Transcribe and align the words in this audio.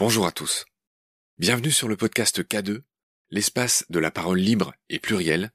Bonjour 0.00 0.28
à 0.28 0.30
tous. 0.30 0.64
Bienvenue 1.38 1.72
sur 1.72 1.88
le 1.88 1.96
podcast 1.96 2.40
K2, 2.40 2.82
l'espace 3.32 3.84
de 3.90 3.98
la 3.98 4.12
parole 4.12 4.38
libre 4.38 4.72
et 4.88 5.00
plurielle, 5.00 5.50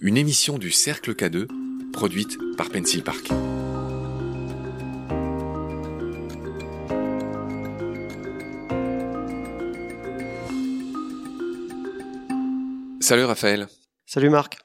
une 0.00 0.16
émission 0.16 0.58
du 0.58 0.72
Cercle 0.72 1.14
K2 1.14 1.46
produite 1.92 2.36
par 2.56 2.70
Pencil 2.70 3.04
Park. 3.04 3.28
Salut 13.00 13.24
Raphaël. 13.26 13.68
Salut 14.06 14.30
Marc. 14.30 14.61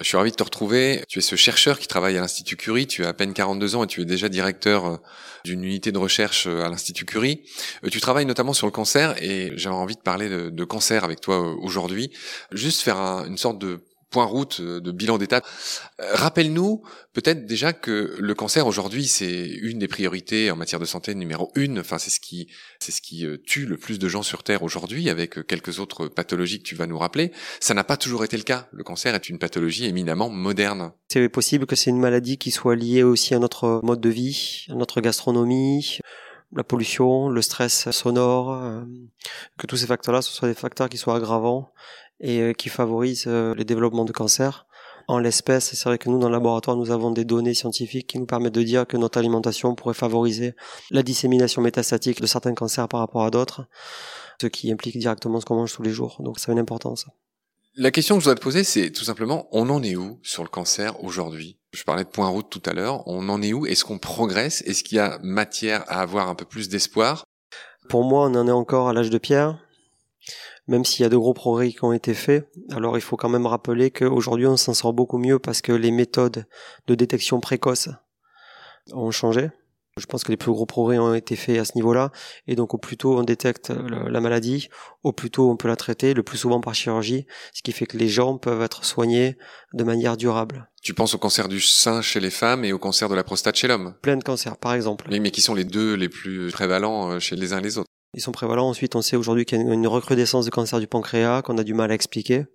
Je 0.00 0.04
suis 0.04 0.16
ravi 0.16 0.30
de 0.30 0.36
te 0.36 0.42
retrouver. 0.42 1.02
Tu 1.08 1.18
es 1.18 1.22
ce 1.22 1.34
chercheur 1.34 1.78
qui 1.78 1.88
travaille 1.88 2.16
à 2.16 2.20
l'Institut 2.20 2.56
Curie. 2.56 2.86
Tu 2.86 3.04
as 3.04 3.08
à 3.08 3.12
peine 3.12 3.32
42 3.32 3.74
ans 3.74 3.84
et 3.84 3.86
tu 3.86 4.00
es 4.02 4.04
déjà 4.04 4.28
directeur 4.28 4.86
euh, 4.86 4.96
d'une 5.44 5.64
unité 5.64 5.90
de 5.90 5.98
recherche 5.98 6.46
euh, 6.46 6.64
à 6.64 6.68
l'Institut 6.68 7.04
Curie. 7.04 7.42
Euh, 7.84 7.88
tu 7.88 8.00
travailles 8.00 8.26
notamment 8.26 8.52
sur 8.52 8.66
le 8.66 8.70
cancer 8.70 9.20
et 9.20 9.52
j'ai 9.56 9.68
envie 9.68 9.96
de 9.96 10.00
parler 10.00 10.28
de, 10.28 10.64
cancer 10.64 11.02
avec 11.02 11.20
toi 11.20 11.40
aujourd'hui. 11.60 12.10
Juste 12.52 12.82
faire 12.82 12.98
une 13.26 13.38
sorte 13.38 13.58
de 13.58 13.80
point 14.10 14.24
route 14.24 14.60
euh, 14.60 14.80
de 14.80 14.90
bilan 14.90 15.18
d'étape. 15.18 15.46
Euh, 16.00 16.14
rappelle-nous 16.14 16.82
peut-être 17.12 17.46
déjà 17.46 17.72
que 17.72 18.16
le 18.18 18.34
cancer 18.34 18.66
aujourd'hui 18.66 19.06
c'est 19.06 19.46
une 19.46 19.78
des 19.78 19.88
priorités 19.88 20.50
en 20.50 20.56
matière 20.56 20.80
de 20.80 20.84
santé 20.84 21.14
numéro 21.14 21.50
une. 21.54 21.80
Enfin 21.80 21.98
c'est 21.98 22.10
ce 22.10 22.20
qui 22.20 22.48
c'est 22.78 22.92
ce 22.92 23.00
qui 23.00 23.26
euh, 23.26 23.36
tue 23.44 23.66
le 23.66 23.76
plus 23.76 23.98
de 23.98 24.08
gens 24.08 24.22
sur 24.22 24.42
terre 24.42 24.62
aujourd'hui 24.62 25.10
avec 25.10 25.46
quelques 25.46 25.78
autres 25.78 26.08
pathologies 26.08 26.58
que 26.58 26.64
tu 26.64 26.74
vas 26.74 26.86
nous 26.86 26.98
rappeler. 26.98 27.32
Ça 27.60 27.74
n'a 27.74 27.84
pas 27.84 27.96
toujours 27.96 28.24
été 28.24 28.36
le 28.36 28.42
cas. 28.42 28.68
Le 28.72 28.84
cancer 28.84 29.14
est 29.14 29.28
une 29.28 29.38
pathologie 29.38 29.86
éminemment 29.86 30.30
moderne. 30.30 30.92
C'est 31.08 31.28
possible 31.28 31.66
que 31.66 31.76
c'est 31.76 31.90
une 31.90 32.00
maladie 32.00 32.38
qui 32.38 32.50
soit 32.50 32.76
liée 32.76 33.02
aussi 33.02 33.34
à 33.34 33.38
notre 33.38 33.80
mode 33.82 34.00
de 34.00 34.08
vie, 34.08 34.66
à 34.68 34.74
notre 34.74 35.00
gastronomie, 35.00 35.98
la 36.54 36.64
pollution, 36.64 37.28
le 37.28 37.42
stress 37.42 37.90
sonore, 37.90 38.82
que 39.58 39.66
tous 39.66 39.76
ces 39.76 39.86
facteurs-là, 39.86 40.22
ce 40.22 40.32
soient 40.32 40.48
des 40.48 40.54
facteurs 40.54 40.88
qui 40.88 40.96
soient 40.96 41.16
aggravants 41.16 41.72
et 42.20 42.40
euh, 42.40 42.52
qui 42.52 42.68
favorise 42.68 43.24
euh, 43.26 43.54
le 43.54 43.64
développement 43.64 44.04
de 44.04 44.12
cancer. 44.12 44.66
En 45.06 45.18
l'espèce, 45.18 45.74
c'est 45.74 45.88
vrai 45.88 45.96
que 45.96 46.10
nous, 46.10 46.18
dans 46.18 46.28
le 46.28 46.34
laboratoire, 46.34 46.76
nous 46.76 46.90
avons 46.90 47.10
des 47.10 47.24
données 47.24 47.54
scientifiques 47.54 48.08
qui 48.08 48.18
nous 48.18 48.26
permettent 48.26 48.54
de 48.54 48.62
dire 48.62 48.86
que 48.86 48.98
notre 48.98 49.18
alimentation 49.18 49.74
pourrait 49.74 49.94
favoriser 49.94 50.54
la 50.90 51.02
dissémination 51.02 51.62
métastatique 51.62 52.20
de 52.20 52.26
certains 52.26 52.52
cancers 52.52 52.88
par 52.88 53.00
rapport 53.00 53.24
à 53.24 53.30
d'autres, 53.30 53.66
ce 54.40 54.48
qui 54.48 54.70
implique 54.70 54.98
directement 54.98 55.40
ce 55.40 55.46
qu'on 55.46 55.56
mange 55.56 55.72
tous 55.72 55.82
les 55.82 55.92
jours. 55.92 56.18
Donc 56.20 56.38
ça 56.38 56.50
a 56.50 56.52
une 56.52 56.58
importance. 56.58 57.06
La 57.74 57.90
question 57.90 58.16
que 58.16 58.20
je 58.20 58.24
voudrais 58.24 58.38
te 58.38 58.42
poser, 58.42 58.64
c'est 58.64 58.90
tout 58.90 59.04
simplement, 59.04 59.48
on 59.52 59.70
en 59.70 59.82
est 59.82 59.96
où 59.96 60.18
sur 60.22 60.42
le 60.42 60.48
cancer 60.50 61.02
aujourd'hui? 61.02 61.58
Je 61.72 61.84
parlais 61.84 62.04
de 62.04 62.08
point 62.08 62.28
route 62.28 62.50
tout 62.50 62.62
à 62.66 62.72
l'heure. 62.72 63.06
On 63.06 63.28
en 63.28 63.40
est 63.40 63.52
où? 63.52 63.66
Est-ce 63.66 63.84
qu'on 63.84 63.98
progresse? 63.98 64.62
Est-ce 64.62 64.82
qu'il 64.82 64.96
y 64.96 65.00
a 65.00 65.18
matière 65.22 65.84
à 65.86 66.00
avoir 66.00 66.28
un 66.28 66.34
peu 66.34 66.44
plus 66.44 66.68
d'espoir? 66.68 67.24
Pour 67.88 68.04
moi, 68.04 68.26
on 68.26 68.34
en 68.34 68.48
est 68.48 68.52
encore 68.52 68.88
à 68.88 68.92
l'âge 68.92 69.10
de 69.10 69.18
pierre 69.18 69.58
même 70.68 70.84
s'il 70.84 71.02
y 71.02 71.06
a 71.06 71.08
de 71.08 71.16
gros 71.16 71.34
progrès 71.34 71.70
qui 71.70 71.82
ont 71.82 71.92
été 71.92 72.14
faits. 72.14 72.48
Alors 72.70 72.96
il 72.96 73.00
faut 73.00 73.16
quand 73.16 73.28
même 73.28 73.46
rappeler 73.46 73.90
qu'aujourd'hui 73.90 74.46
on 74.46 74.56
s'en 74.56 74.74
sort 74.74 74.92
beaucoup 74.92 75.18
mieux 75.18 75.38
parce 75.38 75.62
que 75.62 75.72
les 75.72 75.90
méthodes 75.90 76.46
de 76.86 76.94
détection 76.94 77.40
précoce 77.40 77.88
ont 78.92 79.10
changé. 79.10 79.50
Je 79.96 80.06
pense 80.06 80.22
que 80.22 80.30
les 80.30 80.36
plus 80.36 80.52
gros 80.52 80.66
progrès 80.66 80.98
ont 80.98 81.14
été 81.14 81.34
faits 81.34 81.58
à 81.58 81.64
ce 81.64 81.72
niveau-là. 81.74 82.12
Et 82.46 82.54
donc, 82.54 82.72
au 82.72 82.78
plus 82.78 82.96
tôt 82.96 83.18
on 83.18 83.24
détecte 83.24 83.70
la 83.70 84.20
maladie, 84.20 84.68
au 85.02 85.12
plus 85.12 85.30
tôt 85.30 85.50
on 85.50 85.56
peut 85.56 85.66
la 85.66 85.74
traiter, 85.74 86.14
le 86.14 86.22
plus 86.22 86.38
souvent 86.38 86.60
par 86.60 86.74
chirurgie, 86.74 87.26
ce 87.52 87.62
qui 87.62 87.72
fait 87.72 87.86
que 87.86 87.96
les 87.96 88.08
gens 88.08 88.38
peuvent 88.38 88.62
être 88.62 88.84
soignés 88.84 89.36
de 89.74 89.84
manière 89.84 90.16
durable. 90.16 90.70
Tu 90.82 90.94
penses 90.94 91.14
au 91.14 91.18
cancer 91.18 91.48
du 91.48 91.60
sein 91.60 92.00
chez 92.00 92.20
les 92.20 92.30
femmes 92.30 92.64
et 92.64 92.72
au 92.72 92.78
cancer 92.78 93.08
de 93.08 93.14
la 93.14 93.24
prostate 93.24 93.56
chez 93.56 93.66
l'homme? 93.66 93.94
Plein 94.00 94.16
de 94.16 94.22
cancers, 94.22 94.56
par 94.56 94.74
exemple. 94.74 95.08
mais 95.10 95.30
qui 95.30 95.40
sont 95.40 95.54
les 95.54 95.64
deux 95.64 95.94
les 95.94 96.08
plus 96.08 96.52
prévalents 96.52 97.10
euh, 97.10 97.18
chez 97.18 97.34
les 97.34 97.52
uns 97.52 97.58
et 97.58 97.62
les 97.62 97.78
autres 97.78 97.88
ils 98.14 98.20
sont 98.20 98.32
prévalents. 98.32 98.68
Ensuite, 98.68 98.96
on 98.96 99.02
sait 99.02 99.16
aujourd'hui 99.16 99.44
qu'il 99.44 99.58
y 99.58 99.70
a 99.70 99.72
une 99.72 99.86
recrudescence 99.86 100.44
de 100.44 100.50
cancer 100.50 100.80
du 100.80 100.86
pancréas 100.86 101.42
qu'on 101.42 101.58
a 101.58 101.64
du 101.64 101.74
mal 101.74 101.90
à 101.90 101.94
expliquer. 101.94 102.46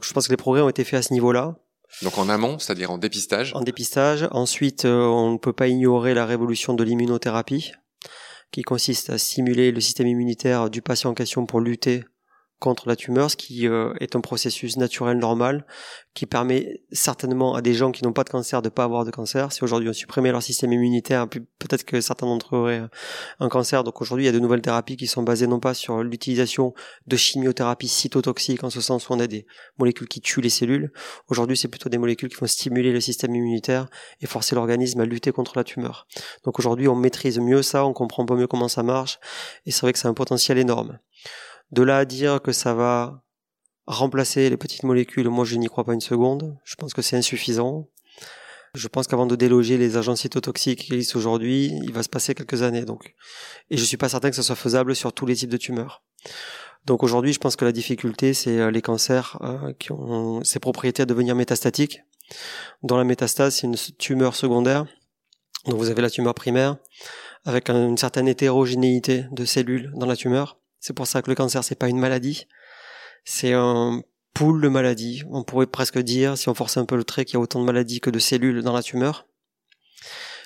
Je 0.00 0.12
pense 0.12 0.26
que 0.26 0.32
les 0.32 0.36
progrès 0.36 0.62
ont 0.62 0.68
été 0.68 0.84
faits 0.84 0.98
à 0.98 1.02
ce 1.02 1.12
niveau-là. 1.12 1.56
Donc 2.02 2.18
en 2.18 2.28
amont, 2.28 2.58
c'est-à-dire 2.58 2.90
en 2.90 2.98
dépistage 2.98 3.52
En 3.54 3.60
dépistage. 3.60 4.28
Ensuite, 4.32 4.84
euh, 4.84 5.04
on 5.04 5.32
ne 5.32 5.38
peut 5.38 5.52
pas 5.52 5.68
ignorer 5.68 6.12
la 6.12 6.26
révolution 6.26 6.74
de 6.74 6.82
l'immunothérapie, 6.82 7.72
qui 8.50 8.62
consiste 8.62 9.10
à 9.10 9.18
stimuler 9.18 9.70
le 9.70 9.80
système 9.80 10.08
immunitaire 10.08 10.70
du 10.70 10.82
patient 10.82 11.10
en 11.10 11.14
question 11.14 11.46
pour 11.46 11.60
lutter 11.60 12.04
contre 12.64 12.88
la 12.88 12.96
tumeur, 12.96 13.30
ce 13.30 13.36
qui 13.36 13.68
euh, 13.68 13.92
est 14.00 14.16
un 14.16 14.22
processus 14.22 14.78
naturel 14.78 15.18
normal 15.18 15.66
qui 16.14 16.24
permet 16.24 16.80
certainement 16.92 17.54
à 17.54 17.60
des 17.60 17.74
gens 17.74 17.92
qui 17.92 18.02
n'ont 18.04 18.14
pas 18.14 18.24
de 18.24 18.30
cancer 18.30 18.62
de 18.62 18.70
pas 18.70 18.84
avoir 18.84 19.04
de 19.04 19.10
cancer. 19.10 19.52
Si 19.52 19.62
aujourd'hui 19.62 19.90
on 19.90 19.92
supprimait 19.92 20.32
leur 20.32 20.42
système 20.42 20.72
immunitaire, 20.72 21.28
peut-être 21.28 21.84
que 21.84 22.00
certains 22.00 22.26
d'entre 22.26 22.56
eux 22.56 22.58
auraient 22.60 22.80
euh, 22.80 22.88
un 23.38 23.50
cancer. 23.50 23.84
Donc 23.84 24.00
aujourd'hui 24.00 24.24
il 24.24 24.26
y 24.28 24.30
a 24.30 24.32
de 24.32 24.38
nouvelles 24.38 24.62
thérapies 24.62 24.96
qui 24.96 25.06
sont 25.06 25.22
basées 25.22 25.46
non 25.46 25.60
pas 25.60 25.74
sur 25.74 26.02
l'utilisation 26.02 26.72
de 27.06 27.16
chimiothérapie 27.16 27.88
cytotoxique 27.88 28.64
en 28.64 28.70
ce 28.70 28.80
sens 28.80 29.10
où 29.10 29.12
on 29.12 29.20
a 29.20 29.26
des 29.26 29.44
molécules 29.76 30.08
qui 30.08 30.22
tuent 30.22 30.40
les 30.40 30.48
cellules. 30.48 30.90
Aujourd'hui 31.28 31.58
c'est 31.58 31.68
plutôt 31.68 31.90
des 31.90 31.98
molécules 31.98 32.30
qui 32.30 32.36
vont 32.36 32.46
stimuler 32.46 32.92
le 32.92 33.00
système 33.02 33.34
immunitaire 33.34 33.88
et 34.22 34.26
forcer 34.26 34.54
l'organisme 34.54 35.00
à 35.00 35.04
lutter 35.04 35.32
contre 35.32 35.52
la 35.56 35.64
tumeur. 35.64 36.06
Donc 36.44 36.58
aujourd'hui 36.58 36.88
on 36.88 36.96
maîtrise 36.96 37.38
mieux 37.38 37.60
ça, 37.60 37.84
on 37.84 37.92
comprend 37.92 38.24
peu 38.24 38.36
mieux 38.36 38.46
comment 38.46 38.68
ça 38.68 38.82
marche 38.82 39.18
et 39.66 39.70
c'est 39.70 39.82
vrai 39.82 39.92
que 39.92 39.98
c'est 39.98 40.08
un 40.08 40.14
potentiel 40.14 40.56
énorme. 40.56 40.98
De 41.70 41.82
là 41.82 41.98
à 41.98 42.04
dire 42.04 42.40
que 42.42 42.52
ça 42.52 42.74
va 42.74 43.22
remplacer 43.86 44.48
les 44.48 44.56
petites 44.56 44.82
molécules, 44.82 45.28
moi 45.28 45.44
je 45.44 45.56
n'y 45.56 45.66
crois 45.66 45.84
pas 45.84 45.94
une 45.94 46.00
seconde. 46.00 46.56
Je 46.64 46.74
pense 46.76 46.94
que 46.94 47.02
c'est 47.02 47.16
insuffisant. 47.16 47.88
Je 48.74 48.88
pense 48.88 49.06
qu'avant 49.06 49.26
de 49.26 49.36
déloger 49.36 49.78
les 49.78 49.96
agents 49.96 50.16
cytotoxiques 50.16 50.80
qui 50.80 50.94
existent 50.94 51.18
aujourd'hui, 51.18 51.70
il 51.84 51.92
va 51.92 52.02
se 52.02 52.08
passer 52.08 52.34
quelques 52.34 52.62
années. 52.62 52.84
Donc, 52.84 53.14
et 53.70 53.76
je 53.76 53.84
suis 53.84 53.96
pas 53.96 54.08
certain 54.08 54.30
que 54.30 54.36
ce 54.36 54.42
soit 54.42 54.56
faisable 54.56 54.96
sur 54.96 55.12
tous 55.12 55.26
les 55.26 55.36
types 55.36 55.50
de 55.50 55.56
tumeurs. 55.56 56.02
Donc 56.84 57.02
aujourd'hui, 57.02 57.32
je 57.32 57.38
pense 57.38 57.56
que 57.56 57.64
la 57.64 57.72
difficulté, 57.72 58.34
c'est 58.34 58.58
euh, 58.58 58.70
les 58.70 58.82
cancers 58.82 59.38
euh, 59.42 59.72
qui 59.78 59.92
ont 59.92 60.42
ces 60.44 60.58
propriétés 60.58 61.02
à 61.02 61.06
devenir 61.06 61.34
métastatiques. 61.34 62.02
Dans 62.82 62.96
la 62.96 63.04
métastase, 63.04 63.54
c'est 63.54 63.66
une 63.66 63.76
tumeur 63.98 64.34
secondaire. 64.34 64.86
Donc 65.66 65.78
vous 65.78 65.88
avez 65.88 66.02
la 66.02 66.10
tumeur 66.10 66.34
primaire 66.34 66.76
avec 67.44 67.70
une 67.70 67.96
certaine 67.96 68.28
hétérogénéité 68.28 69.26
de 69.30 69.44
cellules 69.44 69.92
dans 69.94 70.06
la 70.06 70.16
tumeur. 70.16 70.58
C'est 70.86 70.92
pour 70.92 71.06
ça 71.06 71.22
que 71.22 71.30
le 71.30 71.34
cancer, 71.34 71.64
c'est 71.64 71.78
pas 71.78 71.88
une 71.88 71.98
maladie. 71.98 72.46
C'est 73.24 73.54
un 73.54 74.02
pool 74.34 74.60
de 74.60 74.68
maladies. 74.68 75.22
On 75.30 75.42
pourrait 75.42 75.66
presque 75.66 75.98
dire, 75.98 76.36
si 76.36 76.50
on 76.50 76.54
force 76.54 76.76
un 76.76 76.84
peu 76.84 76.94
le 76.94 77.04
trait, 77.04 77.24
qu'il 77.24 77.34
y 77.34 77.36
a 77.38 77.40
autant 77.40 77.58
de 77.58 77.64
maladies 77.64 78.00
que 78.00 78.10
de 78.10 78.18
cellules 78.18 78.60
dans 78.60 78.74
la 78.74 78.82
tumeur. 78.82 79.26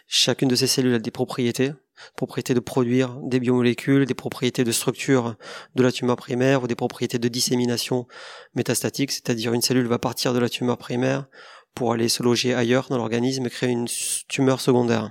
Chacune 0.07 0.47
de 0.47 0.55
ces 0.55 0.69
cellules 0.69 0.95
a 0.95 1.01
des 1.01 1.11
propriétés. 1.11 1.73
Propriétés 2.15 2.55
de 2.55 2.61
produire 2.61 3.19
des 3.25 3.41
biomolécules, 3.41 4.05
des 4.05 4.15
propriétés 4.15 4.63
de 4.63 4.71
structure 4.71 5.35
de 5.75 5.83
la 5.83 5.91
tumeur 5.91 6.15
primaire 6.15 6.63
ou 6.63 6.69
des 6.69 6.77
propriétés 6.77 7.19
de 7.19 7.27
dissémination 7.27 8.07
métastatique, 8.55 9.11
c'est-à-dire 9.11 9.53
une 9.55 9.63
cellule 9.63 9.89
va 9.89 9.99
partir 9.99 10.35
de 10.35 10.39
la 10.39 10.49
tumeur 10.49 10.79
primaire 10.79 11.27
pour 11.75 11.93
aller 11.93 12.09
se 12.09 12.23
loger 12.23 12.55
ailleurs 12.55 12.87
dans 12.91 12.99
l'organisme 12.99 13.45
et 13.47 13.51
créer 13.51 13.71
une 13.71 13.89
tumeur 14.29 14.61
secondaire. 14.61 15.11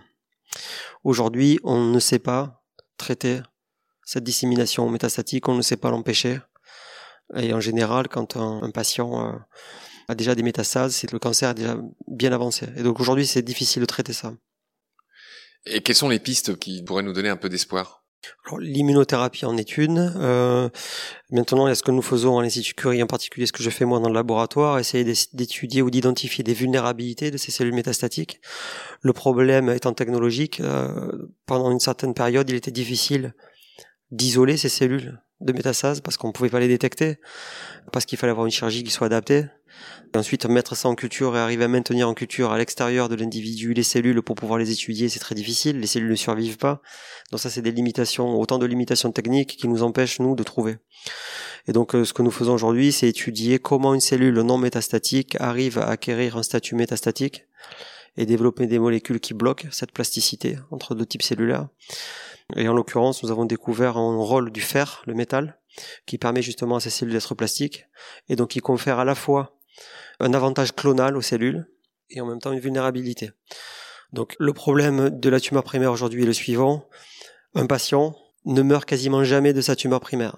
Aujourd'hui, 1.03 1.59
on 1.65 1.83
ne 1.83 1.99
sait 1.99 2.19
pas 2.19 2.63
traiter 2.95 3.41
cette 4.07 4.23
dissémination 4.23 4.89
métastatique, 4.89 5.49
on 5.49 5.55
ne 5.55 5.61
sait 5.61 5.75
pas 5.75 5.91
l'empêcher. 5.91 6.39
Et 7.35 7.53
en 7.53 7.59
général, 7.59 8.07
quand 8.07 8.37
un, 8.37 8.71
patient 8.71 9.27
euh, 9.27 9.37
a 10.07 10.15
déjà 10.15 10.33
des 10.33 10.43
métastases, 10.43 10.95
c'est 10.95 11.07
que 11.07 11.11
le 11.11 11.19
cancer 11.19 11.49
est 11.49 11.55
déjà 11.55 11.77
bien 12.07 12.31
avancé. 12.31 12.67
Et 12.77 12.83
donc 12.83 13.01
aujourd'hui, 13.01 13.27
c'est 13.27 13.41
difficile 13.41 13.81
de 13.81 13.85
traiter 13.85 14.13
ça. 14.13 14.33
Et 15.65 15.81
quelles 15.81 15.97
sont 15.97 16.07
les 16.07 16.19
pistes 16.19 16.57
qui 16.57 16.83
pourraient 16.83 17.03
nous 17.03 17.11
donner 17.11 17.27
un 17.27 17.35
peu 17.35 17.49
d'espoir? 17.49 18.05
L'immunothérapie 18.57 19.45
en 19.45 19.57
est 19.57 19.77
une. 19.77 20.13
Euh, 20.15 20.69
maintenant, 21.29 21.67
il 21.67 21.71
y 21.71 21.73
a 21.73 21.75
ce 21.75 21.83
que 21.83 21.91
nous 21.91 22.01
faisons 22.01 22.39
à 22.39 22.43
l'Institut 22.43 22.75
Curie, 22.75 23.03
en 23.03 23.07
particulier 23.07 23.45
ce 23.45 23.51
que 23.51 23.61
je 23.61 23.69
fais 23.69 23.83
moi 23.83 23.99
dans 23.99 24.07
le 24.07 24.15
laboratoire, 24.15 24.79
essayer 24.79 25.03
d'étudier 25.33 25.81
ou 25.81 25.89
d'identifier 25.89 26.45
des 26.45 26.53
vulnérabilités 26.53 27.29
de 27.29 27.37
ces 27.37 27.51
cellules 27.51 27.75
métastatiques. 27.75 28.39
Le 29.01 29.11
problème 29.11 29.67
étant 29.67 29.93
technologique, 29.93 30.61
euh, 30.61 31.27
pendant 31.45 31.71
une 31.71 31.81
certaine 31.81 32.13
période, 32.13 32.49
il 32.49 32.55
était 32.55 32.71
difficile 32.71 33.33
d'isoler 34.11 34.57
ces 34.57 34.69
cellules 34.69 35.21
de 35.41 35.53
métastase 35.53 36.01
parce 36.01 36.17
qu'on 36.17 36.29
ne 36.29 36.33
pouvait 36.33 36.49
pas 36.49 36.59
les 36.59 36.67
détecter, 36.67 37.17
parce 37.91 38.05
qu'il 38.05 38.17
fallait 38.17 38.31
avoir 38.31 38.45
une 38.45 38.51
chirurgie 38.51 38.83
qui 38.83 38.91
soit 38.91 39.07
adaptée. 39.07 39.45
Et 40.13 40.17
ensuite, 40.17 40.45
mettre 40.47 40.75
ça 40.75 40.89
en 40.89 40.95
culture 40.95 41.35
et 41.35 41.39
arriver 41.39 41.65
à 41.65 41.67
maintenir 41.67 42.09
en 42.09 42.13
culture 42.13 42.51
à 42.51 42.57
l'extérieur 42.57 43.09
de 43.09 43.15
l'individu 43.15 43.73
les 43.73 43.83
cellules 43.83 44.21
pour 44.23 44.35
pouvoir 44.35 44.57
les 44.57 44.71
étudier, 44.71 45.09
c'est 45.09 45.19
très 45.19 45.35
difficile. 45.35 45.79
Les 45.79 45.87
cellules 45.87 46.09
ne 46.09 46.15
survivent 46.15 46.57
pas. 46.57 46.81
Donc 47.31 47.39
ça, 47.39 47.49
c'est 47.49 47.61
des 47.61 47.71
limitations, 47.71 48.39
autant 48.39 48.57
de 48.57 48.65
limitations 48.65 49.11
techniques 49.11 49.57
qui 49.57 49.67
nous 49.67 49.83
empêchent, 49.83 50.19
nous, 50.19 50.35
de 50.35 50.43
trouver. 50.43 50.77
Et 51.67 51.73
donc, 51.73 51.93
euh, 51.93 52.05
ce 52.05 52.13
que 52.13 52.21
nous 52.21 52.31
faisons 52.31 52.53
aujourd'hui, 52.53 52.91
c'est 52.91 53.09
étudier 53.09 53.59
comment 53.59 53.93
une 53.93 53.99
cellule 53.99 54.39
non 54.41 54.57
métastatique 54.57 55.35
arrive 55.39 55.77
à 55.77 55.89
acquérir 55.89 56.37
un 56.37 56.43
statut 56.43 56.75
métastatique 56.75 57.45
et 58.15 58.25
développer 58.25 58.65
des 58.65 58.79
molécules 58.79 59.19
qui 59.19 59.33
bloquent 59.33 59.67
cette 59.71 59.91
plasticité 59.91 60.57
entre 60.71 60.95
deux 60.95 61.05
types 61.05 61.21
cellulaires. 61.21 61.67
Et 62.55 62.67
en 62.67 62.73
l'occurrence, 62.73 63.23
nous 63.23 63.31
avons 63.31 63.45
découvert 63.45 63.97
un 63.97 64.17
rôle 64.17 64.51
du 64.51 64.61
fer, 64.61 65.03
le 65.05 65.13
métal, 65.13 65.59
qui 66.05 66.17
permet 66.17 66.41
justement 66.41 66.77
à 66.77 66.79
ces 66.79 66.89
cellules 66.89 67.13
d'être 67.13 67.35
plastiques, 67.35 67.85
et 68.29 68.35
donc 68.35 68.49
qui 68.49 68.59
confère 68.59 68.99
à 68.99 69.05
la 69.05 69.15
fois 69.15 69.57
un 70.19 70.33
avantage 70.33 70.73
clonal 70.73 71.17
aux 71.17 71.21
cellules, 71.21 71.67
et 72.09 72.21
en 72.21 72.25
même 72.25 72.39
temps 72.39 72.53
une 72.53 72.59
vulnérabilité. 72.59 73.31
Donc 74.13 74.35
le 74.39 74.53
problème 74.53 75.09
de 75.09 75.29
la 75.29 75.39
tumeur 75.39 75.63
primaire 75.63 75.91
aujourd'hui 75.91 76.23
est 76.23 76.27
le 76.27 76.33
suivant. 76.33 76.87
Un 77.53 77.67
patient 77.67 78.15
ne 78.45 78.61
meurt 78.61 78.85
quasiment 78.85 79.23
jamais 79.23 79.53
de 79.53 79.61
sa 79.61 79.75
tumeur 79.75 79.99
primaire. 79.99 80.37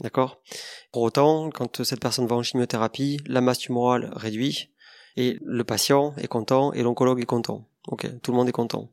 D'accord? 0.00 0.40
Pour 0.92 1.02
autant, 1.02 1.50
quand 1.50 1.84
cette 1.84 2.00
personne 2.00 2.26
va 2.26 2.36
en 2.36 2.42
chimiothérapie, 2.42 3.20
la 3.26 3.42
masse 3.42 3.58
tumorale 3.58 4.10
réduit 4.14 4.70
et 5.16 5.38
le 5.42 5.64
patient 5.64 6.14
est 6.16 6.28
content 6.28 6.72
et 6.72 6.82
l'oncologue 6.82 7.20
est 7.20 7.26
content. 7.26 7.68
Ok, 7.88 8.08
tout 8.22 8.30
le 8.30 8.38
monde 8.38 8.48
est 8.48 8.52
content. 8.52 8.90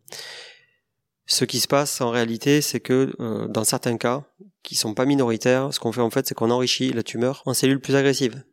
Ce 1.31 1.46
qui 1.46 1.60
se 1.60 1.68
passe 1.68 2.02
en 2.02 2.10
réalité, 2.10 2.60
c'est 2.60 2.80
que 2.80 3.14
euh, 3.20 3.48
dans 3.48 3.64
certains 3.64 3.98
cas, 3.98 4.24
qui 4.64 4.74
sont 4.74 4.96
pas 4.96 5.06
minoritaires, 5.06 5.72
ce 5.72 5.80
qu'on 5.80 5.92
fait 5.92 6.02
en 6.02 6.10
fait, 6.10 6.26
c'est 6.26 6.34
qu'on 6.34 6.50
enrichit 6.50 6.92
la 6.92 7.04
tumeur 7.04 7.44
en 7.46 7.54
cellules 7.54 7.80
plus 7.80 7.96
agressives. 7.96 8.44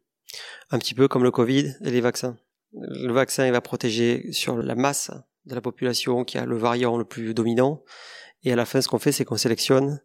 Un 0.71 0.79
petit 0.79 0.93
peu 0.93 1.09
comme 1.09 1.23
le 1.23 1.31
Covid 1.31 1.75
et 1.81 1.91
les 1.91 2.03
vaccins. 2.03 2.37
Le 2.75 3.15
vaccin, 3.15 3.47
il 3.47 3.53
va 3.53 3.63
protéger 3.63 4.31
sur 4.31 4.59
la 4.59 4.75
masse 4.75 5.11
de 5.47 5.55
la 5.55 5.63
population 5.63 6.23
qui 6.25 6.37
a 6.37 6.45
le 6.45 6.59
variant 6.59 6.99
le 6.99 7.07
plus 7.07 7.33
dominant. 7.33 7.83
Et 8.45 8.53
à 8.53 8.57
la 8.57 8.67
fin, 8.67 8.83
ce 8.83 8.89
qu'on 8.89 8.99
fait, 8.99 9.11
c'est 9.11 9.25
qu'on 9.25 9.39
sélectionne 9.39 10.03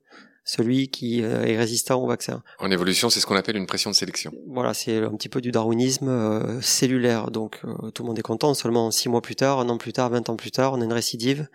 celui 0.52 0.90
qui 0.90 1.24
euh, 1.24 1.46
est 1.46 1.56
résistant 1.56 2.04
au 2.04 2.08
vaccin. 2.08 2.44
En 2.60 2.70
évolution, 2.72 3.10
c'est 3.10 3.22
ce 3.22 3.26
qu'on 3.26 3.38
appelle 3.38 3.56
une 3.56 3.68
pression 3.68 3.90
de 3.90 3.96
sélection. 3.96 4.34
Voilà, 4.48 4.74
c'est 4.74 4.98
un 4.98 5.16
petit 5.16 5.30
peu 5.30 5.40
du 5.40 5.50
darwinisme 5.50 6.10
euh, 6.10 6.60
cellulaire. 6.60 7.32
Donc 7.32 7.62
euh, 7.64 7.90
tout 7.92 8.04
le 8.04 8.08
monde 8.08 8.20
est 8.20 8.22
content. 8.22 8.54
Seulement 8.54 8.92
six 8.92 9.08
mois 9.08 9.22
plus 9.22 9.38
tard, 9.38 9.62
un 9.62 9.70
an 9.70 9.78
plus 9.78 9.94
tard, 9.94 10.10
vingt 10.10 10.28
ans 10.30 10.36
plus 10.36 10.52
tard, 10.52 10.74
on 10.74 10.82
a 10.82 10.84
une 10.84 10.92
récidive. 10.92 11.48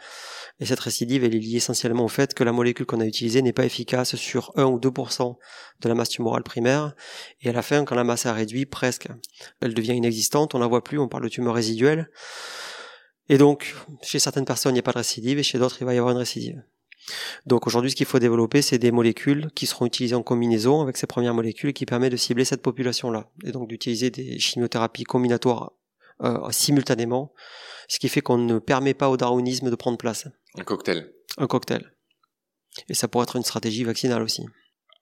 Et 0.60 0.64
cette 0.64 0.80
récidive, 0.80 1.24
elle 1.24 1.34
est 1.34 1.38
liée 1.38 1.56
essentiellement 1.56 2.06
au 2.06 2.08
fait 2.08 2.32
que 2.32 2.42
la 2.42 2.52
molécule 2.52 2.86
qu'on 2.86 3.00
a 3.00 3.04
utilisée 3.04 3.42
n'est 3.42 3.52
pas 3.52 3.66
efficace 3.66 4.16
sur 4.16 4.50
1 4.56 4.64
ou 4.64 4.78
2% 4.78 5.36
de 5.82 5.88
la 5.90 5.94
masse 5.94 6.08
tumorale 6.08 6.42
primaire. 6.42 6.94
Et 7.42 7.50
à 7.50 7.52
la 7.52 7.60
fin, 7.60 7.84
quand 7.84 7.96
la 7.96 8.04
masse 8.04 8.24
a 8.24 8.32
réduit 8.32 8.64
presque, 8.64 9.08
elle 9.60 9.74
devient 9.74 9.92
inexistante, 9.92 10.54
on 10.54 10.58
la 10.58 10.68
voit 10.68 10.82
plus, 10.82 10.98
on 10.98 11.08
parle 11.08 11.24
de 11.24 11.28
tumeur 11.28 11.54
résiduelle. 11.54 12.08
Et 13.28 13.36
donc, 13.36 13.74
chez 14.00 14.20
certaines 14.20 14.46
personnes, 14.46 14.72
il 14.72 14.76
n'y 14.76 14.80
a 14.80 14.82
pas 14.82 14.92
de 14.92 14.98
récidive, 14.98 15.38
et 15.38 15.42
chez 15.42 15.58
d'autres, 15.58 15.76
il 15.82 15.84
va 15.84 15.92
y 15.92 15.98
avoir 15.98 16.12
une 16.12 16.18
récidive. 16.18 16.62
Donc 17.46 17.66
aujourd'hui, 17.66 17.90
ce 17.90 17.96
qu'il 17.96 18.06
faut 18.06 18.18
développer, 18.18 18.62
c'est 18.62 18.78
des 18.78 18.90
molécules 18.90 19.50
qui 19.54 19.66
seront 19.66 19.86
utilisées 19.86 20.14
en 20.14 20.22
combinaison 20.22 20.80
avec 20.80 20.96
ces 20.96 21.06
premières 21.06 21.34
molécules 21.34 21.72
qui 21.72 21.86
permettent 21.86 22.12
de 22.12 22.16
cibler 22.16 22.44
cette 22.44 22.62
population-là. 22.62 23.30
Et 23.44 23.52
donc 23.52 23.68
d'utiliser 23.68 24.10
des 24.10 24.38
chimiothérapies 24.38 25.04
combinatoires 25.04 25.72
euh, 26.22 26.50
simultanément, 26.50 27.32
ce 27.88 27.98
qui 27.98 28.08
fait 28.08 28.22
qu'on 28.22 28.38
ne 28.38 28.58
permet 28.58 28.94
pas 28.94 29.08
au 29.08 29.16
darwinisme 29.16 29.70
de 29.70 29.76
prendre 29.76 29.98
place. 29.98 30.26
Un 30.56 30.64
cocktail. 30.64 31.12
Un 31.38 31.46
cocktail. 31.46 31.92
Et 32.88 32.94
ça 32.94 33.08
pourrait 33.08 33.24
être 33.24 33.36
une 33.36 33.42
stratégie 33.42 33.84
vaccinale 33.84 34.22
aussi. 34.22 34.44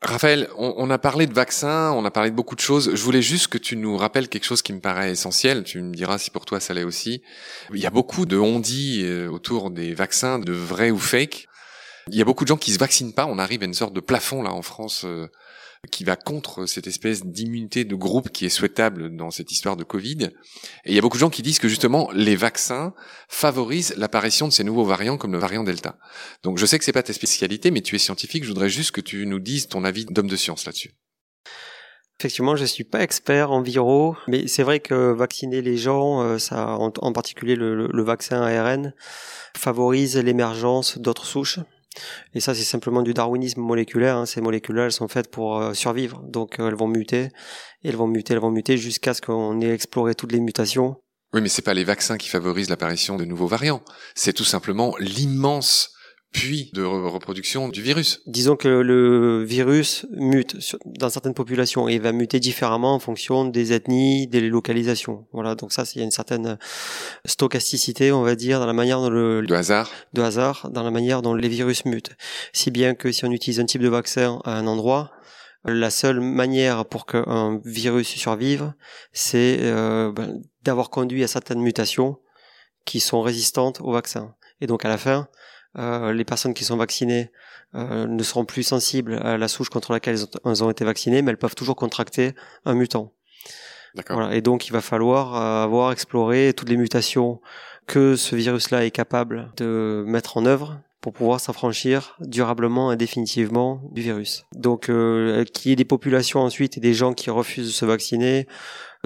Raphaël, 0.03 0.51
on, 0.59 0.91
a 0.91 0.99
parlé 0.99 1.27
de 1.27 1.33
vaccins, 1.33 1.93
on 1.93 2.05
a 2.05 2.11
parlé 2.11 2.31
de 2.31 2.37
beaucoup 2.37 2.55
de 2.55 2.61
choses. 2.61 2.95
Je 2.95 3.03
voulais 3.03 3.23
juste 3.23 3.49
que 3.49 3.57
tu 3.57 3.75
nous 3.75 3.97
rappelles 3.97 4.29
quelque 4.29 4.45
chose 4.45 4.61
qui 4.61 4.75
me 4.75 4.81
paraît 4.81 5.11
essentiel. 5.11 5.65
Tu 5.65 5.81
me 5.81 5.95
diras 5.95 6.19
si 6.19 6.31
pour 6.31 6.45
toi 6.45 6.61
ça 6.61 6.75
l'est 6.75 6.85
aussi. 6.85 7.23
Il 7.73 7.81
y 7.81 7.87
a 7.87 7.91
beaucoup 7.91 8.27
de 8.27 8.37
on-dit 8.37 9.01
euh, 9.05 9.31
autour 9.31 9.71
des 9.71 9.95
vaccins, 9.95 10.39
de 10.39 10.53
vrai 10.53 10.91
ou 10.91 10.99
fake. 10.99 11.47
Il 12.11 12.17
y 12.17 12.23
a 12.23 12.25
beaucoup 12.25 12.45
de 12.45 12.49
gens 12.49 12.57
qui 12.57 12.73
se 12.73 12.79
vaccinent 12.79 13.15
pas. 13.15 13.27
On 13.27 13.39
arrive 13.39 13.63
à 13.63 13.67
une 13.67 13.75
sorte 13.75 13.95
de 13.95 14.01
plafond 14.01 14.43
là 14.43 14.53
en 14.53 14.63
France 14.63 15.05
euh, 15.05 15.29
qui 15.91 16.05
va 16.05 16.17
contre 16.17 16.67
cette 16.67 16.87
espèce 16.87 17.25
d'immunité 17.25 17.85
de 17.85 17.95
groupe 17.95 18.31
qui 18.31 18.47
est 18.47 18.51
souhaitable 18.51 19.17
dans 19.17 19.31
cette 19.31 19.51
histoire 19.53 19.77
de 19.77 19.85
Covid. 19.85 20.31
Et 20.85 20.91
il 20.91 20.95
y 20.95 20.99
a 20.99 21.01
beaucoup 21.01 21.17
de 21.17 21.21
gens 21.21 21.31
qui 21.31 21.43
disent 21.43 21.59
que 21.59 21.69
justement 21.69 22.11
les 22.13 22.37
vaccins 22.37 22.95
favorisent 23.29 23.95
l'apparition 23.97 24.49
de 24.49 24.53
ces 24.53 24.65
nouveaux 24.65 24.85
variants 24.85 25.17
comme 25.17 25.33
le 25.33 25.39
variant 25.39 25.65
Delta. 25.65 25.99
Donc 26.43 26.59
je 26.59 26.67
sais 26.67 26.79
que 26.79 26.85
c'est 26.85 26.93
pas 26.93 27.03
ta 27.03 27.13
spécialité, 27.13 27.71
mais 27.71 27.81
tu 27.81 27.97
es 27.97 27.99
scientifique. 27.99 28.45
Je 28.45 28.49
voudrais 28.49 28.71
juste 28.71 28.93
que 28.93 29.01
tu 29.01 29.27
nous 29.27 29.41
dises 29.41 29.69
ton 29.69 29.85
avis 29.85 30.05
d'homme 30.05 30.29
de 30.29 30.37
science 30.37 30.67
là-dessus. 30.67 30.95
Effectivement, 32.21 32.55
je 32.55 32.65
suis 32.65 32.85
pas 32.85 33.03
expert 33.03 33.51
en 33.51 33.61
viro, 33.61 34.17
mais 34.29 34.47
c'est 34.47 34.63
vrai 34.63 34.79
que 34.79 35.13
vacciner 35.13 35.63
les 35.63 35.77
gens, 35.77 36.23
euh, 36.23 36.39
ça, 36.39 36.77
en, 36.79 37.13
particulier 37.13 37.57
le, 37.57 37.89
le 37.89 38.03
vaccin 38.05 38.41
ARN, 38.41 38.95
favorise 39.57 40.17
l'émergence 40.17 40.97
d'autres 40.99 41.27
souches 41.27 41.59
et 42.35 42.41
ça, 42.41 42.55
c'est 42.55 42.65
simplement 42.65 43.03
du 43.03 43.15
darwinisme 43.15 43.61
moléculaire. 43.61 44.17
Hein. 44.17 44.27
Ces 44.27 44.41
molécules-là, 44.41 44.87
elles 44.87 44.93
sont 44.93 45.09
faites 45.09 45.31
pour 45.31 45.59
euh, 45.59 45.75
survivre. 45.75 46.23
Donc, 46.25 46.59
euh, 46.59 46.69
elles 46.69 46.75
vont 46.75 46.89
muter, 46.89 47.29
elles 47.85 47.97
vont 47.97 48.07
muter, 48.07 48.35
elles 48.35 48.41
vont 48.41 48.51
muter 48.51 48.77
jusqu'à 48.77 49.15
ce 49.15 49.23
qu'on 49.23 49.61
ait 49.61 49.73
exploré 49.73 50.15
toutes 50.15 50.33
les 50.33 50.41
mutations. 50.41 50.97
Oui, 51.33 51.41
mais 51.41 51.49
c'est 51.49 51.63
pas 51.63 51.75
les 51.75 51.85
vaccins 51.85 52.17
qui 52.17 52.29
favorisent 52.29 52.71
l'apparition 52.71 53.17
de 53.17 53.25
nouveaux 53.25 53.49
variants. 53.49 53.83
C'est 54.15 54.33
tout 54.33 54.45
simplement 54.45 54.95
l'immense 54.99 55.94
puis 56.35 56.71
de 56.75 56.83
reproduction 56.83 57.69
du 57.69 57.81
virus. 57.81 58.21
Disons 58.27 58.57
que 58.57 58.69
le 58.69 59.45
virus 59.45 60.05
mute 60.11 60.77
dans 60.85 61.09
certaines 61.09 61.33
populations 61.33 61.89
et 61.89 61.95
il 61.95 62.01
va 62.01 62.11
muter 62.11 62.41
différemment 62.41 62.95
en 62.95 62.99
fonction 62.99 63.45
des 63.45 63.73
ethnies, 63.73 64.27
des 64.27 64.41
localisations. 64.41 65.27
Voilà, 65.33 65.55
donc 65.55 65.73
ça, 65.73 65.85
il 65.95 65.99
y 65.99 66.01
a 66.01 66.05
une 66.05 66.11
certaine 66.11 66.59
stochasticité, 67.25 68.11
on 68.11 68.23
va 68.23 68.35
dire, 68.35 68.59
dans 68.59 68.67
la 68.67 68.73
manière 68.73 69.01
dont 69.01 69.11
le 69.11 69.47
de 69.47 69.55
hasard, 69.55 69.91
de 70.13 70.23
hasard, 70.23 70.69
dans 70.71 70.83
la 70.83 70.91
manière 70.91 71.23
dont 71.23 71.35
les 71.35 71.49
virus 71.49 71.85
mutent. 71.85 72.17
Si 72.53 72.73
bien 72.73 72.95
que 72.95 73.13
si 73.13 73.25
on 73.25 73.31
utilise 73.31 73.61
un 73.61 73.67
type 73.67 73.83
de 73.83 73.89
vaccin 73.89 74.41
à 74.45 74.59
un 74.59 74.67
endroit, 74.67 75.13
la 75.65 75.91
seule 75.91 76.19
manière 76.21 76.85
pour 76.85 77.07
qu'un 77.07 77.61
virus 77.65 78.09
survive, 78.09 78.73
c'est 79.13 79.59
euh, 79.61 80.11
ben, 80.11 80.43
d'avoir 80.65 80.91
conduit 80.91 81.23
à 81.23 81.29
certaines 81.29 81.61
mutations 81.61 82.19
qui 82.85 82.99
sont 82.99 83.23
résistantes 83.23 83.81
au 83.81 83.93
vaccin. 83.93 84.35
Et 84.61 84.67
donc 84.67 84.85
à 84.85 84.89
la 84.89 84.99
fin, 84.99 85.29
euh, 85.77 86.13
les 86.13 86.25
personnes 86.25 86.55
qui 86.55 86.65
sont 86.65 86.77
vaccinées 86.77 87.31
euh, 87.75 88.07
ne 88.07 88.23
seront 88.23 88.45
plus 88.45 88.63
sensibles 88.63 89.15
à 89.15 89.37
la 89.37 89.49
souche 89.49 89.69
contre 89.69 89.93
laquelle 89.93 90.17
elles 90.45 90.65
ont, 90.65 90.71
été 90.71 90.85
vaccinées, 90.85 91.23
mais 91.23 91.33
elles 91.33 91.39
peuvent 91.39 91.57
toujours 91.57 91.77
contracter 91.77 92.35
un 92.65 92.75
mutant. 92.75 93.13
Voilà. 94.09 94.35
Et 94.35 94.41
donc 94.41 94.67
il 94.69 94.73
va 94.73 94.81
falloir 94.81 95.35
euh, 95.35 95.65
avoir 95.65 95.93
exploré 95.93 96.53
toutes 96.57 96.69
les 96.69 96.77
mutations 96.77 97.41
que 97.87 98.17
ce 98.17 98.37
virus-là 98.37 98.85
est 98.85 98.91
capable 98.91 99.51
de 99.57 100.05
mettre 100.07 100.37
en 100.37 100.47
œuvre 100.47 100.81
pour 101.01 101.13
pouvoir 101.13 101.39
s'affranchir 101.39 102.17
durablement 102.21 102.91
et 102.91 102.97
définitivement 102.97 103.83
du 103.93 104.01
virus. 104.01 104.47
Donc 104.55 104.89
euh, 104.89 105.45
qu'il 105.45 105.69
y 105.69 105.73
ait 105.73 105.77
des 105.77 105.85
populations 105.85 106.41
ensuite 106.41 106.79
et 106.79 106.81
des 106.81 106.95
gens 106.95 107.13
qui 107.13 107.29
refusent 107.29 107.67
de 107.67 107.73
se 107.73 107.85
vacciner, 107.85 108.47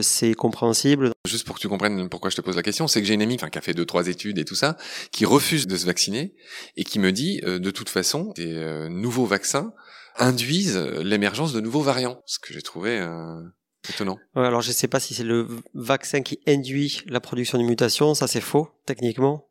c'est 0.03 0.35
compréhensible. 0.35 1.13
Juste 1.27 1.47
pour 1.47 1.57
que 1.57 1.61
tu 1.61 1.69
comprennes 1.69 2.09
pourquoi 2.09 2.31
je 2.31 2.37
te 2.37 2.41
pose 2.41 2.57
la 2.57 2.63
question, 2.63 2.89
c'est 2.89 3.01
que 3.01 3.07
j'ai 3.07 3.15
une 3.15 3.23
amie 3.23 3.35
enfin, 3.35 3.49
qui 3.49 3.59
a 3.59 3.61
fait 3.61 3.75
deux, 3.75 3.87
trois 3.87 4.09
études 4.09 4.39
et 4.39 4.45
tout 4.45 4.55
ça, 4.55 4.77
qui 5.13 5.25
refuse 5.25 5.67
de 5.67 5.77
se 5.77 5.87
vacciner 5.87 6.35
et 6.77 6.85
qui 6.85 6.99
me 6.99 7.13
dit, 7.13 7.41
euh, 7.45 7.59
de 7.59 7.71
toute 7.71 7.89
façon, 7.89 8.33
des 8.37 8.55
euh, 8.55 8.89
nouveaux 8.89 9.27
vaccins 9.27 9.73
induisent 10.17 10.77
l'émergence 10.77 11.53
de 11.53 11.61
nouveaux 11.61 11.83
variants, 11.83 12.23
ce 12.27 12.39
que 12.39 12.53
j'ai 12.53 12.63
trouvé 12.63 12.99
euh, 12.99 13.41
étonnant. 13.89 14.19
Ouais, 14.35 14.47
alors 14.47 14.63
je 14.63 14.73
sais 14.73 14.89
pas 14.89 15.01
si 15.01 15.15
c'est 15.15 15.25
le 15.25 15.47
vaccin 15.75 16.23
qui 16.23 16.41
induit 16.47 17.03
la 17.07 17.21
production 17.21 17.59
de 17.59 17.65
mutations, 17.65 18.15
ça 18.15 18.27
c'est 18.27 18.41
faux, 18.41 18.69
techniquement. 18.87 19.48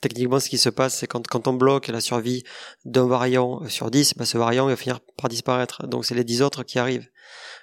Techniquement, 0.00 0.40
ce 0.40 0.48
qui 0.48 0.58
se 0.58 0.70
passe, 0.70 0.96
c'est 0.98 1.06
quand, 1.06 1.26
quand 1.26 1.46
on 1.46 1.52
bloque 1.52 1.88
la 1.88 2.00
survie 2.00 2.42
d'un 2.84 3.06
variant 3.06 3.68
sur 3.68 3.90
10, 3.90 4.14
bah, 4.16 4.24
ce 4.24 4.38
variant 4.38 4.66
va 4.66 4.76
finir 4.76 5.00
par 5.16 5.28
disparaître. 5.28 5.86
Donc 5.86 6.04
c'est 6.04 6.14
les 6.14 6.24
10 6.24 6.42
autres 6.42 6.62
qui 6.62 6.78
arrivent 6.78 7.08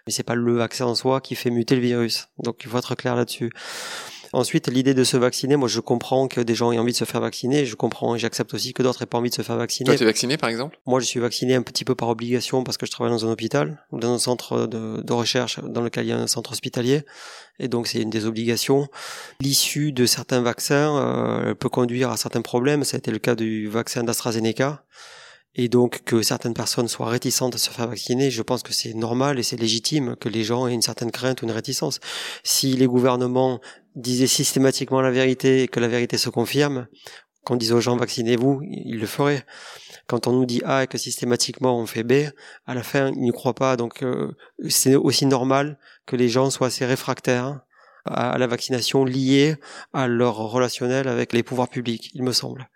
mais 0.05 0.13
c'est 0.13 0.23
pas 0.23 0.35
le 0.35 0.55
vaccin 0.55 0.85
en 0.85 0.95
soi 0.95 1.21
qui 1.21 1.35
fait 1.35 1.49
muter 1.49 1.75
le 1.75 1.81
virus. 1.81 2.27
Donc 2.39 2.61
il 2.63 2.69
faut 2.69 2.77
être 2.77 2.95
clair 2.95 3.15
là-dessus. 3.15 3.51
Ensuite, 4.33 4.67
l'idée 4.67 4.93
de 4.93 5.03
se 5.03 5.17
vacciner, 5.17 5.55
moi 5.55 5.67
je 5.67 5.79
comprends 5.79 6.27
que 6.27 6.41
des 6.41 6.55
gens 6.55 6.71
aient 6.71 6.77
envie 6.77 6.91
de 6.91 6.97
se 6.97 7.05
faire 7.05 7.21
vacciner, 7.21 7.65
je 7.65 7.75
comprends 7.75 8.15
et 8.15 8.19
j'accepte 8.19 8.53
aussi 8.53 8.73
que 8.73 8.83
d'autres 8.83 9.01
aient 9.01 9.07
pas 9.07 9.17
envie 9.17 9.29
de 9.29 9.35
se 9.35 9.41
faire 9.41 9.57
vacciner. 9.57 9.85
Toi, 9.85 9.95
tu 9.95 10.03
es 10.03 10.05
vacciné 10.05 10.37
par 10.37 10.49
exemple? 10.49 10.79
Moi, 10.85 10.99
je 10.99 11.05
suis 11.05 11.19
vacciné 11.19 11.55
un 11.55 11.61
petit 11.61 11.85
peu 11.85 11.95
par 11.95 12.09
obligation 12.09 12.63
parce 12.63 12.77
que 12.77 12.85
je 12.85 12.91
travaille 12.91 13.11
dans 13.11 13.25
un 13.25 13.31
hôpital, 13.31 13.85
dans 13.91 14.13
un 14.13 14.19
centre 14.19 14.67
de, 14.67 15.01
de 15.01 15.13
recherche 15.13 15.59
dans 15.63 15.81
lequel 15.81 16.05
il 16.05 16.09
y 16.09 16.13
a 16.13 16.17
un 16.17 16.27
centre 16.27 16.51
hospitalier, 16.51 17.03
et 17.59 17.67
donc 17.67 17.87
c'est 17.87 18.01
une 18.01 18.09
des 18.09 18.25
obligations. 18.25 18.87
L'issue 19.41 19.91
de 19.91 20.05
certains 20.05 20.41
vaccins 20.41 20.97
euh, 20.97 21.55
peut 21.55 21.69
conduire 21.69 22.09
à 22.11 22.17
certains 22.17 22.41
problèmes, 22.41 22.83
ça 22.83 22.97
a 22.97 22.99
été 22.99 23.11
le 23.11 23.19
cas 23.19 23.35
du 23.35 23.67
vaccin 23.67 24.03
d'AstraZeneca 24.03 24.83
et 25.55 25.67
donc 25.67 26.03
que 26.03 26.21
certaines 26.21 26.53
personnes 26.53 26.87
soient 26.87 27.09
réticentes 27.09 27.55
à 27.55 27.57
se 27.57 27.69
faire 27.69 27.87
vacciner, 27.87 28.29
je 28.29 28.41
pense 28.41 28.63
que 28.63 28.73
c'est 28.73 28.93
normal 28.93 29.39
et 29.39 29.43
c'est 29.43 29.57
légitime 29.57 30.15
que 30.15 30.29
les 30.29 30.43
gens 30.43 30.67
aient 30.67 30.73
une 30.73 30.81
certaine 30.81 31.11
crainte 31.11 31.41
ou 31.41 31.45
une 31.45 31.51
réticence. 31.51 31.99
Si 32.43 32.73
les 32.73 32.87
gouvernements 32.87 33.59
disaient 33.95 34.27
systématiquement 34.27 35.01
la 35.01 35.11
vérité 35.11 35.63
et 35.63 35.67
que 35.67 35.79
la 35.79 35.87
vérité 35.87 36.17
se 36.17 36.29
confirme, 36.29 36.87
qu'on 37.43 37.55
dise 37.55 37.71
aux 37.71 37.81
gens 37.81 37.95
vaccinez-vous, 37.95 38.61
ils 38.63 38.99
le 38.99 39.07
feraient. 39.07 39.45
Quand 40.07 40.27
on 40.27 40.33
nous 40.33 40.45
dit 40.45 40.61
A 40.65 40.83
et 40.83 40.87
que 40.87 40.97
systématiquement 40.97 41.79
on 41.79 41.85
fait 41.85 42.03
B, 42.03 42.29
à 42.65 42.73
la 42.73 42.83
fin 42.83 43.11
ils 43.11 43.21
n'y 43.21 43.31
croient 43.31 43.55
pas. 43.55 43.75
Donc 43.75 44.03
euh, 44.03 44.35
c'est 44.67 44.95
aussi 44.95 45.25
normal 45.25 45.79
que 46.05 46.15
les 46.15 46.29
gens 46.29 46.49
soient 46.49 46.67
assez 46.67 46.85
réfractaires 46.85 47.61
à 48.05 48.37
la 48.37 48.47
vaccination 48.47 49.03
liée 49.05 49.55
à 49.93 50.07
leur 50.07 50.35
relationnel 50.35 51.07
avec 51.07 51.33
les 51.33 51.43
pouvoirs 51.43 51.69
publics, 51.69 52.09
il 52.13 52.23
me 52.23 52.31
semble. 52.31 52.69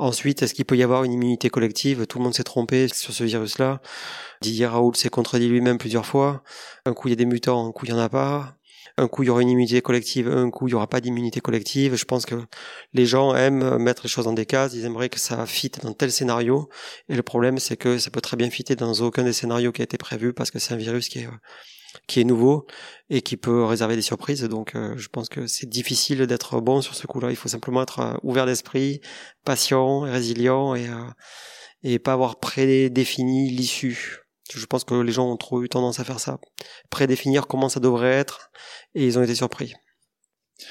Ensuite, 0.00 0.42
est-ce 0.42 0.54
qu'il 0.54 0.64
peut 0.64 0.78
y 0.78 0.82
avoir 0.82 1.04
une 1.04 1.12
immunité 1.12 1.50
collective? 1.50 2.06
Tout 2.06 2.16
le 2.16 2.24
monde 2.24 2.32
s'est 2.32 2.42
trompé 2.42 2.88
sur 2.88 3.12
ce 3.12 3.22
virus-là. 3.22 3.82
Didier 4.40 4.64
Raoult 4.64 4.94
s'est 4.94 5.10
contredit 5.10 5.46
lui-même 5.46 5.76
plusieurs 5.76 6.06
fois. 6.06 6.42
Un 6.86 6.94
coup, 6.94 7.08
il 7.08 7.10
y 7.10 7.12
a 7.12 7.16
des 7.16 7.26
mutants, 7.26 7.68
un 7.68 7.70
coup, 7.70 7.84
il 7.84 7.92
n'y 7.92 7.98
en 7.98 8.02
a 8.02 8.08
pas. 8.08 8.56
Un 8.96 9.08
coup, 9.08 9.24
il 9.24 9.26
y 9.26 9.28
aura 9.28 9.42
une 9.42 9.50
immunité 9.50 9.82
collective, 9.82 10.26
un 10.26 10.48
coup, 10.48 10.68
il 10.68 10.70
n'y 10.70 10.74
aura 10.74 10.86
pas 10.86 11.02
d'immunité 11.02 11.42
collective. 11.42 11.96
Je 11.96 12.06
pense 12.06 12.24
que 12.24 12.34
les 12.94 13.04
gens 13.04 13.34
aiment 13.34 13.76
mettre 13.76 14.04
les 14.04 14.08
choses 14.08 14.24
dans 14.24 14.32
des 14.32 14.46
cases. 14.46 14.72
Ils 14.72 14.86
aimeraient 14.86 15.10
que 15.10 15.20
ça 15.20 15.44
fitte 15.44 15.84
dans 15.84 15.92
tel 15.92 16.10
scénario. 16.10 16.70
Et 17.10 17.14
le 17.14 17.22
problème, 17.22 17.58
c'est 17.58 17.76
que 17.76 17.98
ça 17.98 18.10
peut 18.10 18.22
très 18.22 18.38
bien 18.38 18.48
fitter 18.48 18.76
dans 18.76 18.94
aucun 19.02 19.24
des 19.24 19.34
scénarios 19.34 19.70
qui 19.70 19.82
a 19.82 19.84
été 19.84 19.98
prévu 19.98 20.32
parce 20.32 20.50
que 20.50 20.58
c'est 20.58 20.72
un 20.72 20.78
virus 20.78 21.10
qui 21.10 21.18
est 21.18 21.28
qui 22.06 22.20
est 22.20 22.24
nouveau 22.24 22.66
et 23.08 23.22
qui 23.22 23.36
peut 23.36 23.64
réserver 23.64 23.96
des 23.96 24.02
surprises. 24.02 24.42
Donc, 24.44 24.74
euh, 24.74 24.94
je 24.96 25.08
pense 25.08 25.28
que 25.28 25.46
c'est 25.46 25.68
difficile 25.68 26.26
d'être 26.26 26.60
bon 26.60 26.80
sur 26.80 26.94
ce 26.94 27.06
coup-là. 27.06 27.30
Il 27.30 27.36
faut 27.36 27.48
simplement 27.48 27.82
être 27.82 28.00
euh, 28.00 28.14
ouvert 28.22 28.46
d'esprit, 28.46 29.00
patient, 29.44 30.00
résilient 30.00 30.74
et, 30.74 30.88
euh, 30.88 31.04
et 31.82 31.98
pas 31.98 32.12
avoir 32.12 32.38
prédéfini 32.38 33.50
l'issue. 33.50 34.18
Je 34.52 34.66
pense 34.66 34.84
que 34.84 34.94
les 34.94 35.12
gens 35.12 35.30
ont 35.30 35.36
trop 35.36 35.62
eu 35.62 35.68
tendance 35.68 36.00
à 36.00 36.04
faire 36.04 36.20
ça. 36.20 36.38
Prédéfinir 36.90 37.46
comment 37.46 37.68
ça 37.68 37.80
devrait 37.80 38.12
être 38.12 38.50
et 38.94 39.06
ils 39.06 39.18
ont 39.18 39.22
été 39.22 39.34
surpris. 39.34 39.74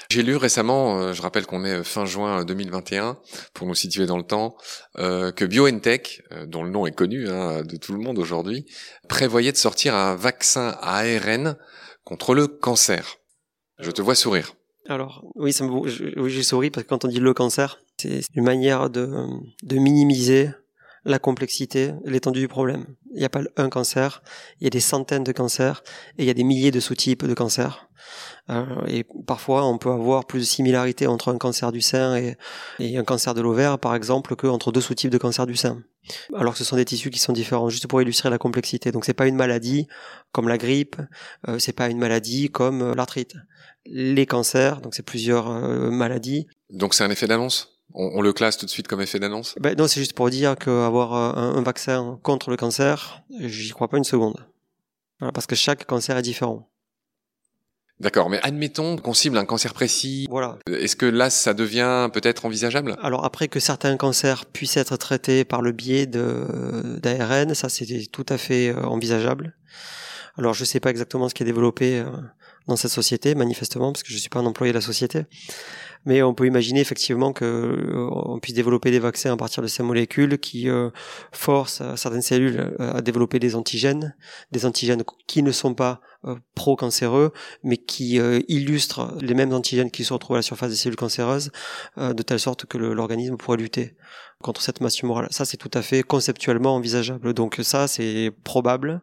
J'ai 0.09 0.23
lu 0.23 0.35
récemment, 0.35 0.99
euh, 0.99 1.13
je 1.13 1.21
rappelle 1.21 1.45
qu'on 1.45 1.63
est 1.63 1.83
fin 1.83 2.05
juin 2.05 2.43
2021, 2.43 3.17
pour 3.53 3.67
nous 3.67 3.75
situer 3.75 4.05
dans 4.05 4.17
le 4.17 4.23
temps, 4.23 4.55
euh, 4.97 5.31
que 5.31 5.45
BioNTech, 5.45 6.23
euh, 6.31 6.45
dont 6.45 6.63
le 6.63 6.69
nom 6.69 6.85
est 6.85 6.91
connu 6.91 7.29
hein, 7.29 7.63
de 7.63 7.77
tout 7.77 7.93
le 7.93 7.99
monde 7.99 8.19
aujourd'hui, 8.19 8.65
prévoyait 9.07 9.51
de 9.51 9.57
sortir 9.57 9.95
un 9.95 10.15
vaccin 10.15 10.75
à 10.81 10.99
ARN 10.99 11.55
contre 12.03 12.33
le 12.33 12.47
cancer. 12.47 13.17
Je 13.79 13.91
te 13.91 14.01
vois 14.01 14.15
sourire. 14.15 14.53
Alors 14.87 15.23
oui, 15.35 15.53
j'ai 16.25 16.43
souri 16.43 16.71
parce 16.71 16.83
que 16.83 16.89
quand 16.89 17.05
on 17.05 17.07
dit 17.07 17.19
le 17.19 17.33
cancer, 17.33 17.79
c'est 17.97 18.21
une 18.33 18.43
manière 18.43 18.89
de 18.89 19.41
minimiser 19.71 20.49
la 21.05 21.19
complexité, 21.19 21.93
l'étendue 22.05 22.41
du 22.41 22.47
problème. 22.47 22.85
Il 23.13 23.19
n'y 23.19 23.25
a 23.25 23.29
pas 23.29 23.41
un 23.57 23.69
cancer, 23.69 24.21
il 24.59 24.65
y 24.65 24.67
a 24.67 24.69
des 24.69 24.79
centaines 24.79 25.23
de 25.23 25.31
cancers 25.31 25.83
et 26.17 26.23
il 26.23 26.25
y 26.25 26.29
a 26.29 26.33
des 26.33 26.43
milliers 26.43 26.71
de 26.71 26.79
sous-types 26.79 27.25
de 27.25 27.33
cancers. 27.33 27.89
Euh, 28.49 28.65
et 28.87 29.05
parfois, 29.27 29.65
on 29.65 29.77
peut 29.77 29.91
avoir 29.91 30.25
plus 30.25 30.39
de 30.39 30.45
similarité 30.45 31.07
entre 31.07 31.29
un 31.29 31.37
cancer 31.37 31.71
du 31.71 31.81
sein 31.81 32.15
et, 32.15 32.37
et 32.79 32.97
un 32.97 33.03
cancer 33.03 33.33
de 33.33 33.41
l'ovaire, 33.41 33.77
par 33.79 33.95
exemple, 33.95 34.35
qu'entre 34.35 34.71
deux 34.71 34.81
sous-types 34.81 35.11
de 35.11 35.17
cancer 35.17 35.45
du 35.45 35.55
sein. 35.55 35.83
Alors 36.35 36.53
que 36.53 36.59
ce 36.59 36.63
sont 36.63 36.75
des 36.75 36.85
tissus 36.85 37.09
qui 37.09 37.19
sont 37.19 37.33
différents, 37.33 37.69
juste 37.69 37.87
pour 37.87 38.01
illustrer 38.01 38.29
la 38.29 38.37
complexité. 38.37 38.91
Donc 38.91 39.05
c'est 39.05 39.13
pas 39.13 39.27
une 39.27 39.35
maladie 39.35 39.87
comme 40.31 40.47
la 40.47 40.57
grippe, 40.57 40.97
euh, 41.47 41.59
c'est 41.59 41.73
pas 41.73 41.89
une 41.89 41.99
maladie 41.99 42.49
comme 42.49 42.81
euh, 42.81 42.95
l'arthrite. 42.95 43.35
Les 43.85 44.25
cancers, 44.25 44.81
donc 44.81 44.95
c'est 44.95 45.03
plusieurs 45.03 45.49
euh, 45.49 45.89
maladies. 45.91 46.47
Donc 46.69 46.93
c'est 46.93 47.03
un 47.03 47.09
effet 47.09 47.27
d'annonce? 47.27 47.78
On, 47.93 48.21
le 48.21 48.33
classe 48.33 48.57
tout 48.57 48.65
de 48.65 48.71
suite 48.71 48.87
comme 48.87 49.01
effet 49.01 49.19
d'annonce 49.19 49.55
ben 49.59 49.75
Non, 49.77 49.87
c'est 49.87 49.99
juste 49.99 50.13
pour 50.13 50.29
dire 50.29 50.55
qu'avoir 50.57 51.13
un, 51.13 51.55
un 51.55 51.61
vaccin 51.61 52.19
contre 52.23 52.49
le 52.49 52.57
cancer, 52.57 53.23
j'y 53.39 53.71
crois 53.71 53.87
pas 53.87 53.97
une 53.97 54.03
seconde. 54.03 54.45
Voilà, 55.19 55.31
parce 55.31 55.47
que 55.47 55.55
chaque 55.55 55.85
cancer 55.85 56.17
est 56.17 56.21
différent. 56.21 56.69
D'accord, 57.99 58.29
mais 58.29 58.39
admettons 58.43 58.95
qu'on 58.95 59.13
cible 59.13 59.37
un 59.37 59.43
cancer 59.43 59.73
précis. 59.73 60.25
Voilà. 60.29 60.57
Est-ce 60.71 60.95
que 60.95 61.05
là, 61.05 61.29
ça 61.29 61.53
devient 61.53 62.09
peut-être 62.13 62.45
envisageable? 62.45 62.95
Alors 63.01 63.25
après 63.25 63.49
que 63.49 63.59
certains 63.59 63.97
cancers 63.97 64.45
puissent 64.45 64.77
être 64.77 64.95
traités 64.95 65.43
par 65.43 65.61
le 65.61 65.73
biais 65.73 66.05
de 66.05 66.97
d'ARN, 67.01 67.53
ça 67.53 67.67
c'est 67.67 67.85
tout 68.09 68.25
à 68.29 68.37
fait 68.37 68.69
euh, 68.69 68.83
envisageable. 68.83 69.53
Alors 70.37 70.53
je 70.53 70.63
sais 70.63 70.79
pas 70.79 70.91
exactement 70.91 71.27
ce 71.27 71.33
qui 71.33 71.43
est 71.43 71.45
développé 71.45 71.99
euh, 71.99 72.05
dans 72.67 72.77
cette 72.77 72.91
société, 72.91 73.35
manifestement, 73.35 73.91
parce 73.91 74.03
que 74.03 74.13
je 74.13 74.17
suis 74.17 74.29
pas 74.29 74.39
un 74.39 74.45
employé 74.45 74.71
de 74.71 74.77
la 74.77 74.81
société. 74.81 75.25
Mais 76.09 76.23
on 76.23 76.33
peut 76.33 76.47
imaginer 76.47 76.79
effectivement 76.79 77.33
que 77.33 77.45
euh, 77.45 78.09
on 78.11 78.39
puisse 78.39 78.55
développer 78.55 78.89
des 78.89 78.97
vaccins 78.97 79.31
à 79.31 79.37
partir 79.37 79.61
de 79.61 79.67
ces 79.67 79.83
molécules 79.83 80.39
qui 80.39 80.67
euh, 80.67 80.89
forcent 81.31 81.83
certaines 81.97 82.23
cellules 82.23 82.73
euh, 82.79 82.95
à 82.95 83.03
développer 83.03 83.37
des 83.37 83.55
antigènes, 83.55 84.15
des 84.51 84.65
antigènes 84.65 85.03
qui 85.27 85.43
ne 85.43 85.51
sont 85.51 85.75
pas 85.75 86.01
pro-cancéreux, 86.55 87.31
mais 87.63 87.77
qui 87.77 88.15
illustrent 88.49 89.15
les 89.21 89.33
mêmes 89.35 89.53
antigènes 89.53 89.89
qui 89.89 90.03
se 90.03 90.11
retrouvent 90.11 90.35
à 90.35 90.39
la 90.39 90.43
surface 90.43 90.71
des 90.71 90.75
cellules 90.75 90.97
cancéreuses, 90.97 91.49
de 91.95 92.21
telle 92.23 92.41
sorte 92.41 92.65
que 92.65 92.77
l'organisme 92.77 93.37
pourrait 93.37 93.55
lutter 93.57 93.95
contre 94.41 94.61
cette 94.61 94.81
masse 94.81 94.95
tumorale. 94.95 95.27
Ça, 95.31 95.45
c'est 95.45 95.55
tout 95.55 95.71
à 95.73 95.81
fait 95.81 96.03
conceptuellement 96.03 96.75
envisageable. 96.75 97.33
Donc 97.33 97.59
ça, 97.61 97.87
c'est 97.87 98.33
probable. 98.43 99.01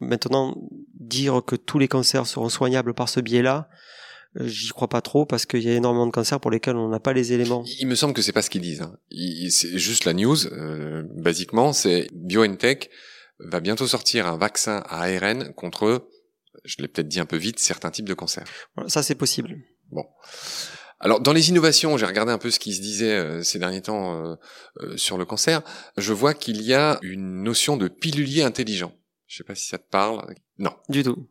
Maintenant, 0.00 0.56
dire 0.94 1.42
que 1.46 1.54
tous 1.54 1.78
les 1.78 1.88
cancers 1.88 2.26
seront 2.26 2.48
soignables 2.48 2.94
par 2.94 3.10
ce 3.10 3.20
biais-là, 3.20 3.68
J'y 4.40 4.68
crois 4.68 4.88
pas 4.88 5.00
trop 5.00 5.26
parce 5.26 5.46
qu'il 5.46 5.62
y 5.62 5.70
a 5.70 5.74
énormément 5.74 6.06
de 6.06 6.12
cancers 6.12 6.40
pour 6.40 6.50
lesquels 6.50 6.76
on 6.76 6.88
n'a 6.88 7.00
pas 7.00 7.12
les 7.12 7.32
éléments. 7.32 7.64
Il 7.80 7.86
me 7.86 7.94
semble 7.94 8.14
que 8.14 8.22
c'est 8.22 8.32
pas 8.32 8.42
ce 8.42 8.50
qu'ils 8.50 8.60
disent. 8.60 8.82
Hein. 8.82 8.96
C'est 9.50 9.78
juste 9.78 10.04
la 10.04 10.14
news. 10.14 10.46
Euh, 10.46 11.02
basiquement, 11.16 11.72
c'est 11.72 12.06
BioNTech 12.12 12.90
va 13.40 13.60
bientôt 13.60 13.86
sortir 13.86 14.26
un 14.26 14.36
vaccin 14.36 14.82
à 14.88 15.02
ARN 15.02 15.52
contre, 15.54 16.08
je 16.64 16.76
l'ai 16.78 16.88
peut-être 16.88 17.08
dit 17.08 17.20
un 17.20 17.26
peu 17.26 17.36
vite, 17.36 17.58
certains 17.58 17.90
types 17.90 18.08
de 18.08 18.14
cancers. 18.14 18.46
ça 18.88 19.02
c'est 19.02 19.14
possible. 19.14 19.56
Bon. 19.90 20.04
Alors 21.00 21.20
dans 21.20 21.32
les 21.32 21.48
innovations, 21.48 21.96
j'ai 21.96 22.06
regardé 22.06 22.32
un 22.32 22.38
peu 22.38 22.50
ce 22.50 22.58
qui 22.58 22.74
se 22.74 22.80
disait 22.80 23.14
euh, 23.14 23.42
ces 23.42 23.58
derniers 23.58 23.82
temps 23.82 24.20
euh, 24.20 24.34
euh, 24.80 24.96
sur 24.96 25.16
le 25.16 25.24
cancer. 25.24 25.62
Je 25.96 26.12
vois 26.12 26.34
qu'il 26.34 26.62
y 26.62 26.74
a 26.74 26.98
une 27.02 27.42
notion 27.42 27.76
de 27.76 27.86
pilulier 27.86 28.42
intelligent. 28.42 28.92
Je 29.26 29.36
sais 29.36 29.44
pas 29.44 29.54
si 29.54 29.68
ça 29.68 29.78
te 29.78 29.88
parle. 29.88 30.34
Non. 30.58 30.74
Du 30.88 31.04
tout. 31.04 31.28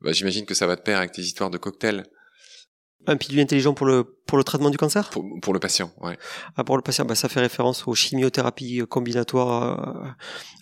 Bah, 0.00 0.12
J'imagine 0.12 0.46
que 0.46 0.54
ça 0.54 0.66
va 0.66 0.76
te 0.76 0.82
pair 0.82 0.98
avec 0.98 1.12
tes 1.12 1.22
histoires 1.22 1.50
de 1.50 1.58
cocktails. 1.58 2.04
Un 3.06 3.16
pilule 3.16 3.40
intelligent 3.40 3.74
pour 3.74 3.86
le 3.86 4.04
pour 4.26 4.38
le 4.38 4.44
traitement 4.44 4.70
du 4.70 4.78
cancer? 4.78 5.10
Pour, 5.10 5.24
pour, 5.42 5.52
le 5.52 5.60
patient, 5.60 5.92
ouais. 6.00 6.16
Ah, 6.56 6.64
pour 6.64 6.76
le 6.76 6.82
patient, 6.82 7.04
bah, 7.04 7.14
ça 7.14 7.28
fait 7.28 7.40
référence 7.40 7.86
aux 7.86 7.94
chimiothérapies 7.94 8.82
combinatoires 8.88 9.62
euh, 9.62 10.08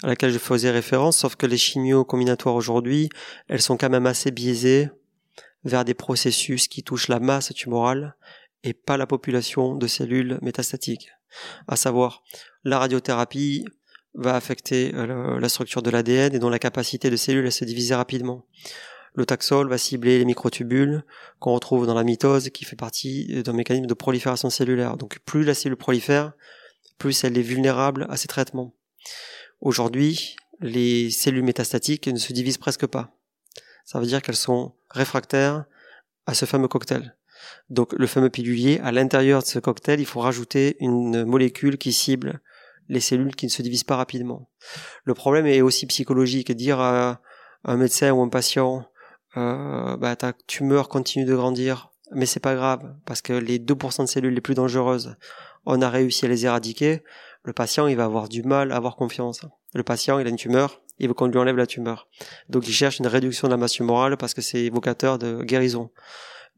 à 0.02 0.06
laquelle 0.08 0.32
je 0.32 0.38
faisais 0.38 0.70
référence, 0.70 1.18
sauf 1.18 1.36
que 1.36 1.46
les 1.46 1.58
chimios 1.58 2.04
combinatoires 2.04 2.54
aujourd'hui, 2.54 3.10
elles 3.48 3.62
sont 3.62 3.76
quand 3.76 3.90
même 3.90 4.06
assez 4.06 4.30
biaisées 4.30 4.88
vers 5.64 5.84
des 5.84 5.94
processus 5.94 6.66
qui 6.66 6.82
touchent 6.82 7.08
la 7.08 7.20
masse 7.20 7.52
tumorale 7.54 8.16
et 8.64 8.72
pas 8.72 8.96
la 8.96 9.06
population 9.06 9.74
de 9.74 9.86
cellules 9.86 10.38
métastatiques. 10.42 11.10
À 11.68 11.76
savoir, 11.76 12.22
la 12.64 12.78
radiothérapie 12.78 13.64
va 14.14 14.34
affecter 14.34 14.92
euh, 14.94 15.38
la 15.38 15.48
structure 15.48 15.82
de 15.82 15.90
l'ADN 15.90 16.34
et 16.34 16.38
dont 16.38 16.48
la 16.48 16.58
capacité 16.58 17.10
de 17.10 17.16
cellules 17.16 17.46
à 17.46 17.50
se 17.50 17.64
diviser 17.64 17.94
rapidement. 17.94 18.46
Le 19.14 19.26
taxol 19.26 19.68
va 19.68 19.78
cibler 19.78 20.18
les 20.18 20.24
microtubules 20.24 21.04
qu'on 21.38 21.54
retrouve 21.54 21.86
dans 21.86 21.94
la 21.94 22.04
mitose 22.04 22.50
qui 22.50 22.64
fait 22.64 22.76
partie 22.76 23.42
d'un 23.42 23.52
mécanisme 23.52 23.86
de 23.86 23.94
prolifération 23.94 24.50
cellulaire. 24.50 24.96
Donc 24.96 25.18
plus 25.20 25.44
la 25.44 25.54
cellule 25.54 25.76
prolifère, 25.76 26.32
plus 26.98 27.24
elle 27.24 27.36
est 27.36 27.42
vulnérable 27.42 28.06
à 28.08 28.16
ces 28.16 28.28
traitements. 28.28 28.74
Aujourd'hui, 29.60 30.36
les 30.60 31.10
cellules 31.10 31.44
métastatiques 31.44 32.08
ne 32.08 32.18
se 32.18 32.32
divisent 32.32 32.58
presque 32.58 32.86
pas. 32.86 33.10
Ça 33.84 33.98
veut 33.98 34.06
dire 34.06 34.22
qu'elles 34.22 34.36
sont 34.36 34.74
réfractaires 34.90 35.64
à 36.26 36.34
ce 36.34 36.44
fameux 36.44 36.68
cocktail. 36.68 37.16
Donc 37.70 37.92
le 37.92 38.06
fameux 38.06 38.30
pilulier, 38.30 38.80
à 38.84 38.92
l'intérieur 38.92 39.42
de 39.42 39.46
ce 39.46 39.58
cocktail, 39.58 40.00
il 40.00 40.06
faut 40.06 40.20
rajouter 40.20 40.76
une 40.80 41.24
molécule 41.24 41.78
qui 41.78 41.92
cible 41.92 42.40
les 42.88 43.00
cellules 43.00 43.34
qui 43.34 43.46
ne 43.46 43.50
se 43.50 43.62
divisent 43.62 43.84
pas 43.84 43.96
rapidement. 43.96 44.50
Le 45.04 45.14
problème 45.14 45.46
est 45.46 45.62
aussi 45.62 45.86
psychologique. 45.86 46.52
Dire 46.52 46.80
à 46.80 47.20
un 47.64 47.76
médecin 47.76 48.10
ou 48.10 48.20
un 48.20 48.28
patient 48.28 48.84
euh, 49.36 49.96
bah, 49.96 50.16
ta 50.16 50.32
tumeur 50.46 50.88
continue 50.88 51.24
de 51.24 51.34
grandir, 51.34 51.90
mais 52.12 52.26
c'est 52.26 52.40
pas 52.40 52.54
grave, 52.54 52.94
parce 53.04 53.22
que 53.22 53.32
les 53.32 53.58
2% 53.58 54.02
de 54.02 54.06
cellules 54.06 54.34
les 54.34 54.40
plus 54.40 54.54
dangereuses, 54.54 55.16
on 55.66 55.80
a 55.82 55.88
réussi 55.88 56.24
à 56.24 56.28
les 56.28 56.46
éradiquer, 56.46 57.02
le 57.42 57.52
patient, 57.52 57.86
il 57.86 57.96
va 57.96 58.04
avoir 58.04 58.28
du 58.28 58.42
mal 58.42 58.72
à 58.72 58.76
avoir 58.76 58.96
confiance. 58.96 59.46
Le 59.74 59.82
patient, 59.82 60.18
il 60.18 60.26
a 60.26 60.30
une 60.30 60.36
tumeur, 60.36 60.82
il 60.98 61.08
veut 61.08 61.14
qu'on 61.14 61.26
lui 61.26 61.38
enlève 61.38 61.56
la 61.56 61.66
tumeur. 61.66 62.08
Donc 62.48 62.68
il 62.68 62.72
cherche 62.72 62.98
une 62.98 63.06
réduction 63.06 63.48
de 63.48 63.52
la 63.52 63.56
masse 63.56 63.72
tumorale 63.72 64.16
parce 64.18 64.34
que 64.34 64.42
c'est 64.42 64.64
évocateur 64.64 65.18
de 65.18 65.42
guérison. 65.42 65.90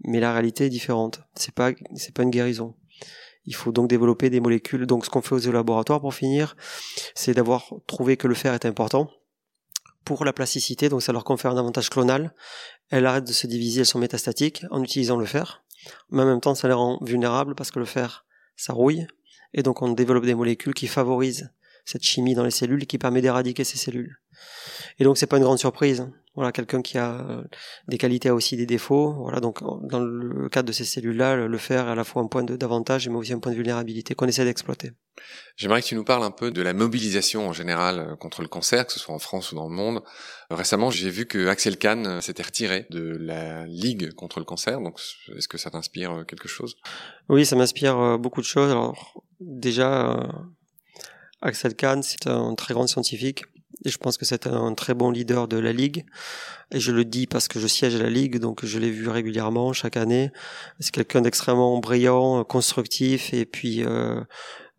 Mais 0.04 0.18
la 0.18 0.32
réalité 0.32 0.66
est 0.66 0.70
différente. 0.70 1.20
C'est 1.34 1.54
pas, 1.54 1.70
c'est 1.94 2.12
pas 2.12 2.24
une 2.24 2.30
guérison. 2.30 2.74
Il 3.44 3.54
faut 3.54 3.70
donc 3.70 3.88
développer 3.88 4.30
des 4.30 4.40
molécules. 4.40 4.86
Donc 4.86 5.04
ce 5.04 5.10
qu'on 5.10 5.22
fait 5.22 5.34
aux 5.46 5.52
laboratoires 5.52 6.00
pour 6.00 6.14
finir, 6.14 6.56
c'est 7.14 7.34
d'avoir 7.34 7.72
trouvé 7.86 8.16
que 8.16 8.26
le 8.26 8.34
fer 8.34 8.54
est 8.54 8.66
important 8.66 9.08
pour 10.04 10.24
la 10.24 10.32
plasticité, 10.32 10.88
donc 10.88 11.02
ça 11.02 11.12
leur 11.12 11.24
confère 11.24 11.52
un 11.52 11.58
avantage 11.58 11.90
clonal. 11.90 12.34
Elles 12.90 13.06
arrêtent 13.06 13.26
de 13.26 13.32
se 13.32 13.46
diviser, 13.46 13.80
elles 13.80 13.86
sont 13.86 13.98
métastatiques 13.98 14.64
en 14.70 14.82
utilisant 14.82 15.16
le 15.16 15.26
fer. 15.26 15.64
Mais 16.10 16.22
en 16.22 16.26
même 16.26 16.40
temps, 16.40 16.54
ça 16.54 16.68
les 16.68 16.74
rend 16.74 16.98
vulnérables 17.02 17.54
parce 17.54 17.70
que 17.70 17.78
le 17.78 17.84
fer, 17.84 18.24
ça 18.56 18.72
rouille. 18.72 19.06
Et 19.54 19.62
donc 19.62 19.82
on 19.82 19.92
développe 19.92 20.24
des 20.24 20.34
molécules 20.34 20.74
qui 20.74 20.86
favorisent 20.86 21.50
cette 21.84 22.02
chimie 22.02 22.34
dans 22.34 22.44
les 22.44 22.50
cellules 22.50 22.82
et 22.82 22.86
qui 22.86 22.98
permet 22.98 23.20
d'éradiquer 23.20 23.64
ces 23.64 23.78
cellules. 23.78 24.21
Et 24.98 25.04
donc 25.04 25.18
c'est 25.18 25.26
pas 25.26 25.36
une 25.36 25.44
grande 25.44 25.58
surprise. 25.58 26.06
Voilà, 26.34 26.50
quelqu'un 26.50 26.80
qui 26.80 26.96
a 26.96 27.20
euh, 27.20 27.42
des 27.88 27.98
qualités 27.98 28.30
a 28.30 28.34
aussi 28.34 28.56
des 28.56 28.64
défauts. 28.64 29.12
Voilà, 29.12 29.40
donc 29.40 29.60
dans 29.86 30.00
le 30.00 30.48
cadre 30.48 30.66
de 30.66 30.72
ces 30.72 30.84
cellules-là, 30.84 31.36
le 31.36 31.58
fer 31.58 31.86
est 31.86 31.90
à 31.90 31.94
la 31.94 32.04
fois 32.04 32.22
un 32.22 32.26
point 32.26 32.42
d'avantage 32.42 33.06
mais 33.08 33.16
aussi 33.16 33.34
un 33.34 33.38
point 33.38 33.52
de 33.52 33.56
vulnérabilité 33.56 34.14
qu'on 34.14 34.26
essaie 34.26 34.44
d'exploiter. 34.44 34.92
J'aimerais 35.56 35.82
que 35.82 35.86
tu 35.88 35.94
nous 35.94 36.04
parles 36.04 36.24
un 36.24 36.30
peu 36.30 36.50
de 36.50 36.62
la 36.62 36.72
mobilisation 36.72 37.46
en 37.46 37.52
général 37.52 37.98
euh, 37.98 38.16
contre 38.16 38.40
le 38.40 38.48
cancer, 38.48 38.86
que 38.86 38.92
ce 38.92 38.98
soit 38.98 39.14
en 39.14 39.18
France 39.18 39.52
ou 39.52 39.56
dans 39.56 39.68
le 39.68 39.74
monde. 39.74 40.02
Récemment, 40.48 40.90
j'ai 40.90 41.10
vu 41.10 41.26
que 41.26 41.48
Axel 41.48 41.76
Kahn 41.76 42.06
euh, 42.06 42.20
s'était 42.22 42.42
retiré 42.42 42.86
de 42.88 43.14
la 43.20 43.66
Ligue 43.66 44.14
contre 44.14 44.38
le 44.38 44.46
cancer. 44.46 44.80
Donc, 44.80 44.98
est-ce 45.36 45.48
que 45.48 45.58
ça 45.58 45.70
t'inspire 45.70 46.24
quelque 46.26 46.48
chose? 46.48 46.76
Oui, 47.28 47.44
ça 47.44 47.56
m'inspire 47.56 48.18
beaucoup 48.18 48.40
de 48.40 48.46
choses. 48.46 48.70
Alors, 48.70 49.22
déjà, 49.40 50.16
Axel 51.42 51.74
Kahn, 51.74 52.02
c'est 52.02 52.26
un 52.26 52.54
très 52.54 52.72
grand 52.72 52.86
scientifique 52.86 53.44
je 53.90 53.96
pense 53.98 54.16
que 54.16 54.24
c'est 54.24 54.46
un 54.46 54.74
très 54.74 54.94
bon 54.94 55.10
leader 55.10 55.48
de 55.48 55.56
la 55.56 55.72
ligue. 55.72 56.04
Et 56.72 56.80
je 56.80 56.92
le 56.92 57.04
dis 57.04 57.26
parce 57.26 57.48
que 57.48 57.58
je 57.58 57.66
siège 57.66 57.96
à 57.96 57.98
la 57.98 58.10
ligue, 58.10 58.38
donc 58.38 58.64
je 58.64 58.78
l'ai 58.78 58.90
vu 58.90 59.08
régulièrement 59.08 59.72
chaque 59.72 59.96
année. 59.96 60.30
C'est 60.80 60.92
quelqu'un 60.92 61.20
d'extrêmement 61.20 61.78
brillant, 61.78 62.44
constructif 62.44 63.34
et 63.34 63.44
puis 63.44 63.84
euh, 63.84 64.20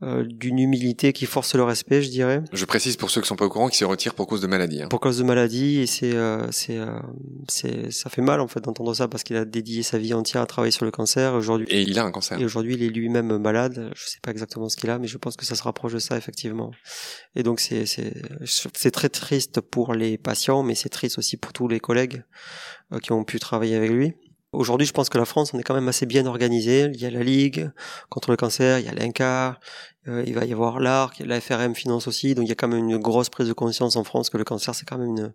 euh, 0.01 0.25
d'une 0.27 0.59
humilité 0.59 1.13
qui 1.13 1.25
force 1.25 1.55
le 1.55 1.63
respect, 1.63 2.01
je 2.01 2.09
dirais. 2.09 2.43
Je 2.51 2.65
précise 2.65 2.97
pour 2.97 3.09
ceux 3.09 3.21
qui 3.21 3.27
sont 3.27 3.35
pas 3.35 3.45
au 3.45 3.50
courant 3.50 3.69
qu'ils 3.69 3.77
se 3.77 3.85
retirent 3.85 4.15
pour 4.15 4.27
cause 4.27 4.41
de 4.41 4.47
maladie. 4.47 4.81
Hein. 4.81 4.89
Pour 4.89 5.00
cause 5.00 5.19
de 5.19 5.23
maladie, 5.23 5.79
et 5.79 5.85
c'est, 5.85 6.13
euh, 6.13 6.51
c'est, 6.51 6.77
euh, 6.77 7.00
c'est, 7.47 7.89
ça 7.91 8.09
fait 8.09 8.21
mal 8.21 8.41
en 8.41 8.47
fait 8.47 8.59
d'entendre 8.59 8.93
ça 8.93 9.07
parce 9.07 9.23
qu'il 9.23 9.38
a 9.38 9.45
dédié 9.45 9.81
sa 9.81 9.97
vie 9.97 10.13
entière 10.13 10.41
à 10.41 10.45
travailler 10.45 10.71
sur 10.71 10.83
le 10.83 10.91
cancer. 10.91 11.33
Aujourd'hui, 11.35 11.67
et 11.69 11.81
il 11.83 11.97
a 12.00 12.03
un 12.03 12.12
cancer. 12.12 12.38
Et 12.38 12.43
aujourd'hui, 12.43 12.73
il 12.73 12.83
est 12.83 12.89
lui-même 12.89 13.38
malade. 13.38 13.91
Je 13.95 14.05
sais 14.05 14.19
pas 14.21 14.31
exactement 14.31 14.67
ce 14.67 14.75
qu'il 14.75 14.89
a, 14.89 15.00
mais 15.00 15.07
je 15.07 15.17
pense 15.17 15.38
que 15.38 15.45
ça 15.45 15.55
se 15.55 15.63
rapproche 15.63 15.93
de 15.93 16.00
ça 16.00 16.17
effectivement. 16.17 16.71
Et 17.35 17.43
donc 17.43 17.62
c'est, 17.62 17.85
c'est, 17.85 18.13
c'est 18.45 18.91
très 18.91 19.09
triste 19.09 19.62
pour 19.62 19.93
les 19.93 20.17
patients, 20.17 20.63
mais 20.63 20.75
c'est 20.75 20.89
triste 20.89 21.17
aussi 21.17 21.38
pour 21.38 21.53
tous 21.53 21.69
les 21.69 21.79
collègues 21.79 22.23
qui 23.01 23.12
ont 23.12 23.23
pu 23.23 23.39
travailler 23.39 23.75
avec 23.75 23.91
lui. 23.91 24.13
Aujourd'hui, 24.53 24.86
je 24.86 24.93
pense 24.93 25.10
que 25.10 25.17
la 25.17 25.25
France, 25.25 25.53
on 25.53 25.60
est 25.60 25.63
quand 25.63 25.74
même 25.74 25.88
assez 25.88 26.05
bien 26.05 26.25
organisé. 26.25 26.89
Il 26.93 27.01
y 27.01 27.05
a 27.05 27.10
la 27.10 27.24
Ligue 27.24 27.72
contre 28.10 28.31
le 28.31 28.38
cancer, 28.38 28.79
il 28.79 28.86
y 28.86 28.88
a 28.88 28.93
l'INCAR, 28.93 29.60
euh, 30.07 30.24
il 30.25 30.33
va 30.36 30.45
y 30.45 30.53
avoir 30.53 30.79
l'ARC, 30.79 31.19
la 31.19 31.41
FRM 31.41 31.75
finance 31.75 32.07
aussi. 32.07 32.36
Donc 32.36 32.45
il 32.45 32.50
y 32.50 32.51
a 32.51 32.55
quand 32.55 32.67
même 32.67 32.89
une 32.89 32.98
grosse 32.98 33.29
prise 33.29 33.48
de 33.48 33.53
conscience 33.53 33.95
en 33.95 34.03
France 34.03 34.29
que 34.29 34.38
le 34.38 34.43
cancer, 34.43 34.75
c'est 34.75 34.86
quand 34.86 34.98
même 34.98 35.10
une, 35.10 35.33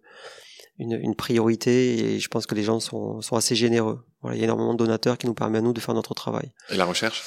une, 0.79 0.93
une, 0.93 1.15
priorité 1.15 2.15
et 2.15 2.21
je 2.21 2.29
pense 2.29 2.47
que 2.47 2.55
les 2.55 2.63
gens 2.63 2.81
sont, 2.81 3.21
sont 3.21 3.37
assez 3.37 3.57
généreux. 3.57 4.05
Voilà, 4.23 4.37
il 4.37 4.41
y 4.41 4.43
a 4.43 4.45
énormément 4.45 4.73
de 4.73 4.79
donateurs 4.79 5.19
qui 5.19 5.27
nous 5.27 5.35
permettent 5.35 5.63
à 5.63 5.65
nous 5.65 5.73
de 5.73 5.81
faire 5.81 5.95
notre 5.95 6.15
travail. 6.15 6.53
Et 6.71 6.77
la 6.77 6.85
recherche? 6.85 7.23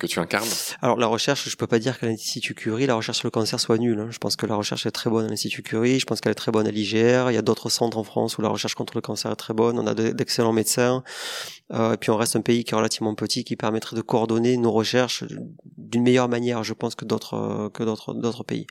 Que 0.00 0.06
tu 0.06 0.18
incarnes 0.18 0.48
Alors 0.82 0.96
la 0.96 1.06
recherche, 1.06 1.48
je 1.48 1.56
peux 1.56 1.66
pas 1.66 1.78
dire 1.78 1.98
qu'à 1.98 2.06
l'Institut 2.06 2.54
Curie, 2.54 2.86
la 2.86 2.96
recherche 2.96 3.18
sur 3.18 3.26
le 3.26 3.30
cancer 3.30 3.60
soit 3.60 3.78
nulle. 3.78 4.00
Hein. 4.00 4.08
Je 4.10 4.18
pense 4.18 4.34
que 4.34 4.46
la 4.46 4.56
recherche 4.56 4.86
est 4.86 4.90
très 4.90 5.10
bonne 5.10 5.26
à 5.26 5.28
l'Institut 5.28 5.62
Curie, 5.62 6.00
je 6.00 6.06
pense 6.06 6.20
qu'elle 6.20 6.32
est 6.32 6.34
très 6.34 6.50
bonne 6.50 6.66
à 6.66 6.70
l'IGR, 6.70 7.30
il 7.30 7.34
y 7.34 7.36
a 7.36 7.42
d'autres 7.42 7.68
centres 7.68 7.98
en 7.98 8.02
France 8.02 8.38
où 8.38 8.42
la 8.42 8.48
recherche 8.48 8.74
contre 8.74 8.96
le 8.96 9.02
cancer 9.02 9.30
est 9.30 9.36
très 9.36 9.54
bonne, 9.54 9.78
on 9.78 9.86
a 9.86 9.94
d'excellents 9.94 10.52
médecins, 10.52 11.04
euh, 11.72 11.92
et 11.92 11.96
puis 11.98 12.10
on 12.10 12.16
reste 12.16 12.34
un 12.34 12.40
pays 12.40 12.64
qui 12.64 12.74
est 12.74 12.76
relativement 12.76 13.14
petit, 13.14 13.44
qui 13.44 13.56
permettrait 13.56 13.94
de 13.94 14.00
coordonner 14.00 14.56
nos 14.56 14.72
recherches 14.72 15.24
d'une 15.76 16.02
meilleure 16.02 16.28
manière, 16.28 16.64
je 16.64 16.72
pense, 16.72 16.94
que 16.94 17.04
d'autres 17.04 17.34
euh, 17.34 17.68
que 17.68 17.84
d'autres 17.84 18.44
pays. 18.44 18.66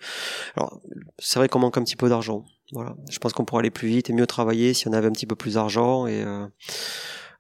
Alors 0.58 0.82
c'est 1.20 1.40
vrai 1.40 1.48
qu'on 1.48 1.60
manque 1.60 1.78
un 1.78 1.84
petit 1.84 1.96
peu 1.96 2.10
d'argent. 2.10 2.44
Voilà, 2.74 2.96
je 3.10 3.18
pense 3.20 3.34
qu'on 3.34 3.46
pourrait 3.46 3.62
aller 3.62 3.72
plus 3.72 3.88
vite 3.88 4.10
et 4.10 4.14
mieux 4.14 4.28
travailler 4.28 4.74
si 4.74 4.88
on 4.88 4.94
avait 4.94 5.08
un 5.08 5.12
petit 5.12 5.26
peu 5.26 5.36
plus 5.36 5.54
d'argent 5.54 6.08
et 6.08 6.24
euh 6.24 6.48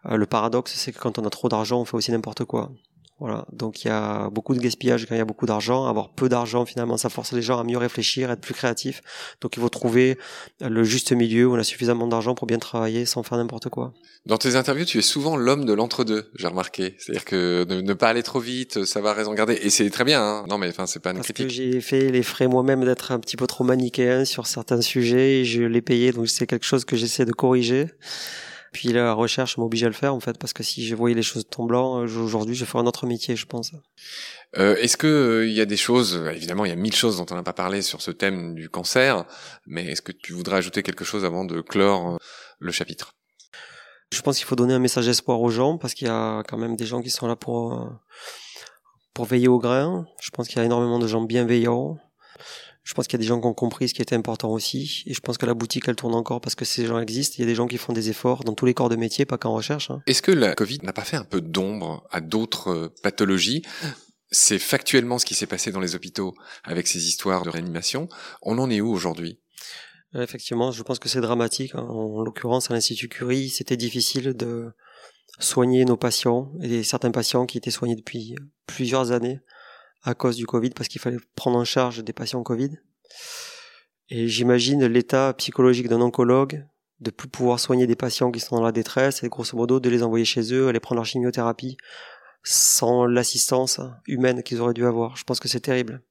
le 0.05 0.25
paradoxe, 0.25 0.73
c'est 0.75 0.93
que 0.93 0.97
quand 0.97 1.19
on 1.19 1.25
a 1.25 1.29
trop 1.29 1.49
d'argent, 1.49 1.81
on 1.81 1.85
fait 1.85 1.97
aussi 1.97 2.11
n'importe 2.13 2.45
quoi. 2.45 2.71
Voilà, 3.19 3.45
donc 3.51 3.83
il 3.83 3.89
y 3.89 3.91
a 3.91 4.29
beaucoup 4.29 4.53
de 4.53 4.59
gaspillage 4.59 5.05
quand 5.05 5.13
il 5.13 5.17
y 5.17 5.21
a 5.21 5.25
beaucoup 5.25 5.45
d'argent. 5.45 5.85
Avoir 5.87 6.09
peu 6.09 6.29
d'argent, 6.29 6.65
finalement, 6.65 6.97
ça 6.97 7.09
force 7.09 7.33
les 7.33 7.41
gens 7.41 7.59
à 7.59 7.63
mieux 7.63 7.77
réfléchir, 7.77 8.29
à 8.29 8.33
être 8.33 8.41
plus 8.41 8.53
créatifs. 8.53 9.01
Donc 9.41 9.57
il 9.57 9.59
faut 9.61 9.69
trouver 9.69 10.17
le 10.61 10.83
juste 10.83 11.11
milieu 11.11 11.47
où 11.47 11.55
on 11.55 11.59
a 11.59 11.63
suffisamment 11.63 12.07
d'argent 12.07 12.33
pour 12.33 12.47
bien 12.47 12.59
travailler 12.59 13.05
sans 13.05 13.23
faire 13.23 13.37
n'importe 13.37 13.69
quoi. 13.69 13.93
Dans 14.25 14.37
tes 14.37 14.55
interviews, 14.55 14.85
tu 14.85 14.99
es 14.99 15.01
souvent 15.01 15.35
l'homme 15.35 15.65
de 15.65 15.73
l'entre-deux, 15.73 16.29
j'ai 16.35 16.47
remarqué. 16.47 16.95
C'est-à-dire 16.97 17.25
que 17.25 17.65
ne, 17.67 17.93
pas 17.93 18.09
aller 18.09 18.23
trop 18.23 18.39
vite, 18.39 18.85
savoir 18.85 19.15
raison 19.15 19.33
garder. 19.33 19.59
Et 19.61 19.69
c'est 19.69 19.89
très 19.89 20.03
bien, 20.03 20.21
hein 20.21 20.45
non 20.47 20.57
mais 20.57 20.69
enfin 20.69 20.85
c'est 20.85 20.99
pas 20.99 21.11
une 21.11 21.17
Parce 21.17 21.27
critique. 21.27 21.47
que 21.47 21.53
j'ai 21.53 21.81
fait 21.81 22.09
les 22.09 22.23
frais 22.23 22.47
moi-même 22.47 22.85
d'être 22.85 23.11
un 23.11 23.19
petit 23.19 23.37
peu 23.37 23.47
trop 23.47 23.63
manichéen 23.63 24.25
sur 24.25 24.47
certains 24.47 24.81
sujets 24.81 25.39
et 25.39 25.45
je 25.45 25.63
l'ai 25.63 25.81
payé, 25.81 26.11
donc 26.11 26.27
c'est 26.29 26.47
quelque 26.47 26.65
chose 26.65 26.85
que 26.85 26.95
j'essaie 26.95 27.25
de 27.25 27.31
corriger. 27.31 27.87
Puis 28.71 28.89
la 28.89 29.13
recherche 29.13 29.57
m'oblige 29.57 29.83
à 29.83 29.87
le 29.87 29.93
faire 29.93 30.13
en 30.13 30.19
fait, 30.19 30.37
parce 30.37 30.53
que 30.53 30.63
si 30.63 30.85
je 30.85 30.95
voyais 30.95 31.15
les 31.15 31.23
choses 31.23 31.45
tombant, 31.49 32.01
euh, 32.01 32.05
aujourd'hui 32.05 32.55
je 32.55 32.65
ferais 32.65 32.79
un 32.79 32.85
autre 32.85 33.05
métier, 33.07 33.35
je 33.35 33.45
pense. 33.45 33.71
Euh, 34.57 34.75
Est-ce 34.77 34.97
que 34.97 35.07
euh, 35.07 35.47
il 35.47 35.53
y 35.53 35.61
a 35.61 35.65
des 35.65 35.77
choses, 35.77 36.15
euh, 36.15 36.31
évidemment, 36.31 36.65
il 36.65 36.69
y 36.69 36.71
a 36.71 36.75
mille 36.75 36.95
choses 36.95 37.17
dont 37.17 37.25
on 37.31 37.35
n'a 37.35 37.43
pas 37.43 37.53
parlé 37.53 37.81
sur 37.81 38.01
ce 38.01 38.11
thème 38.11 38.55
du 38.55 38.69
cancer, 38.69 39.25
mais 39.65 39.85
est-ce 39.85 40.01
que 40.01 40.11
tu 40.11 40.33
voudrais 40.33 40.57
ajouter 40.57 40.83
quelque 40.83 41.05
chose 41.05 41.25
avant 41.25 41.45
de 41.45 41.61
clore 41.61 42.17
le 42.59 42.71
chapitre? 42.71 43.13
Je 44.11 44.21
pense 44.21 44.37
qu'il 44.37 44.45
faut 44.45 44.55
donner 44.55 44.73
un 44.73 44.79
message 44.79 45.05
d'espoir 45.05 45.39
aux 45.39 45.51
gens, 45.51 45.77
parce 45.77 45.93
qu'il 45.93 46.07
y 46.07 46.11
a 46.11 46.43
quand 46.47 46.57
même 46.57 46.75
des 46.75 46.85
gens 46.85 47.01
qui 47.01 47.11
sont 47.11 47.27
là 47.27 47.35
pour 47.35 47.89
pour 49.13 49.25
veiller 49.25 49.47
au 49.47 49.59
grain. 49.59 50.07
Je 50.21 50.29
pense 50.29 50.47
qu'il 50.47 50.57
y 50.57 50.61
a 50.61 50.65
énormément 50.65 50.97
de 50.97 51.07
gens 51.07 51.21
bienveillants 51.21 51.97
je 52.89 52.95
pense 52.95 53.05
qu'il 53.05 53.19
y 53.19 53.21
a 53.21 53.23
des 53.23 53.27
gens 53.27 53.39
qui 53.39 53.45
ont 53.45 53.53
compris 53.53 53.87
ce 53.87 53.93
qui 53.93 54.01
était 54.01 54.15
important 54.15 54.49
aussi. 54.49 55.03
Et 55.05 55.13
je 55.13 55.19
pense 55.19 55.37
que 55.37 55.45
la 55.45 55.53
boutique, 55.53 55.87
elle 55.87 55.95
tourne 55.95 56.15
encore 56.15 56.41
parce 56.41 56.55
que 56.55 56.65
ces 56.65 56.87
gens 56.87 56.99
existent. 56.99 57.35
Il 57.37 57.41
y 57.41 57.43
a 57.43 57.45
des 57.45 57.53
gens 57.53 57.67
qui 57.67 57.77
font 57.77 57.93
des 57.93 58.09
efforts 58.09 58.43
dans 58.43 58.55
tous 58.55 58.65
les 58.65 58.73
corps 58.73 58.89
de 58.89 58.95
métier, 58.95 59.25
pas 59.25 59.37
qu'en 59.37 59.53
recherche. 59.53 59.91
Hein. 59.91 60.01
Est-ce 60.07 60.23
que 60.23 60.31
la 60.31 60.55
Covid 60.55 60.79
n'a 60.81 60.91
pas 60.91 61.03
fait 61.03 61.15
un 61.15 61.23
peu 61.23 61.39
d'ombre 61.39 62.07
à 62.09 62.19
d'autres 62.19 62.71
euh, 62.71 62.95
pathologies? 63.03 63.61
C'est 64.31 64.57
factuellement 64.57 65.19
ce 65.19 65.27
qui 65.27 65.35
s'est 65.35 65.45
passé 65.45 65.71
dans 65.71 65.79
les 65.79 65.93
hôpitaux 65.93 66.33
avec 66.63 66.87
ces 66.87 67.07
histoires 67.07 67.43
de 67.43 67.51
réanimation. 67.51 68.09
On 68.41 68.57
en 68.57 68.71
est 68.71 68.81
où 68.81 68.91
aujourd'hui? 68.91 69.39
Euh, 70.15 70.23
Effectivement, 70.23 70.71
je 70.71 70.81
pense 70.81 70.97
que 70.97 71.09
c'est 71.09 71.21
dramatique. 71.21 71.75
Hein. 71.75 71.85
En 71.87 72.23
l'occurrence, 72.23 72.71
à 72.71 72.73
l'Institut 72.73 73.07
Curie, 73.07 73.49
c'était 73.49 73.77
difficile 73.77 74.33
de 74.33 74.71
soigner 75.37 75.85
nos 75.85 75.95
patients 75.95 76.51
et 76.63 76.81
certains 76.81 77.11
patients 77.11 77.45
qui 77.45 77.59
étaient 77.59 77.69
soignés 77.69 77.95
depuis 77.95 78.33
plusieurs 78.65 79.11
années 79.11 79.41
à 80.03 80.13
cause 80.13 80.35
du 80.35 80.45
Covid 80.45 80.71
parce 80.71 80.87
qu'il 80.87 81.01
fallait 81.01 81.19
prendre 81.35 81.57
en 81.57 81.65
charge 81.65 82.03
des 82.03 82.13
patients 82.13 82.43
Covid. 82.43 82.77
Et 84.09 84.27
j'imagine 84.27 84.85
l'état 84.85 85.33
psychologique 85.33 85.87
d'un 85.87 86.01
oncologue 86.01 86.65
de 86.99 87.11
plus 87.11 87.29
pouvoir 87.29 87.59
soigner 87.59 87.87
des 87.87 87.95
patients 87.95 88.31
qui 88.31 88.39
sont 88.39 88.57
dans 88.57 88.63
la 88.63 88.71
détresse 88.71 89.23
et 89.23 89.29
grosso 89.29 89.55
modo 89.55 89.79
de 89.79 89.89
les 89.89 90.03
envoyer 90.03 90.25
chez 90.25 90.53
eux, 90.53 90.67
aller 90.67 90.79
prendre 90.79 90.97
leur 90.97 91.05
chimiothérapie 91.05 91.77
sans 92.43 93.05
l'assistance 93.05 93.79
humaine 94.07 94.43
qu'ils 94.43 94.61
auraient 94.61 94.73
dû 94.73 94.85
avoir. 94.85 95.15
Je 95.15 95.23
pense 95.23 95.39
que 95.39 95.47
c'est 95.47 95.59
terrible. 95.59 96.01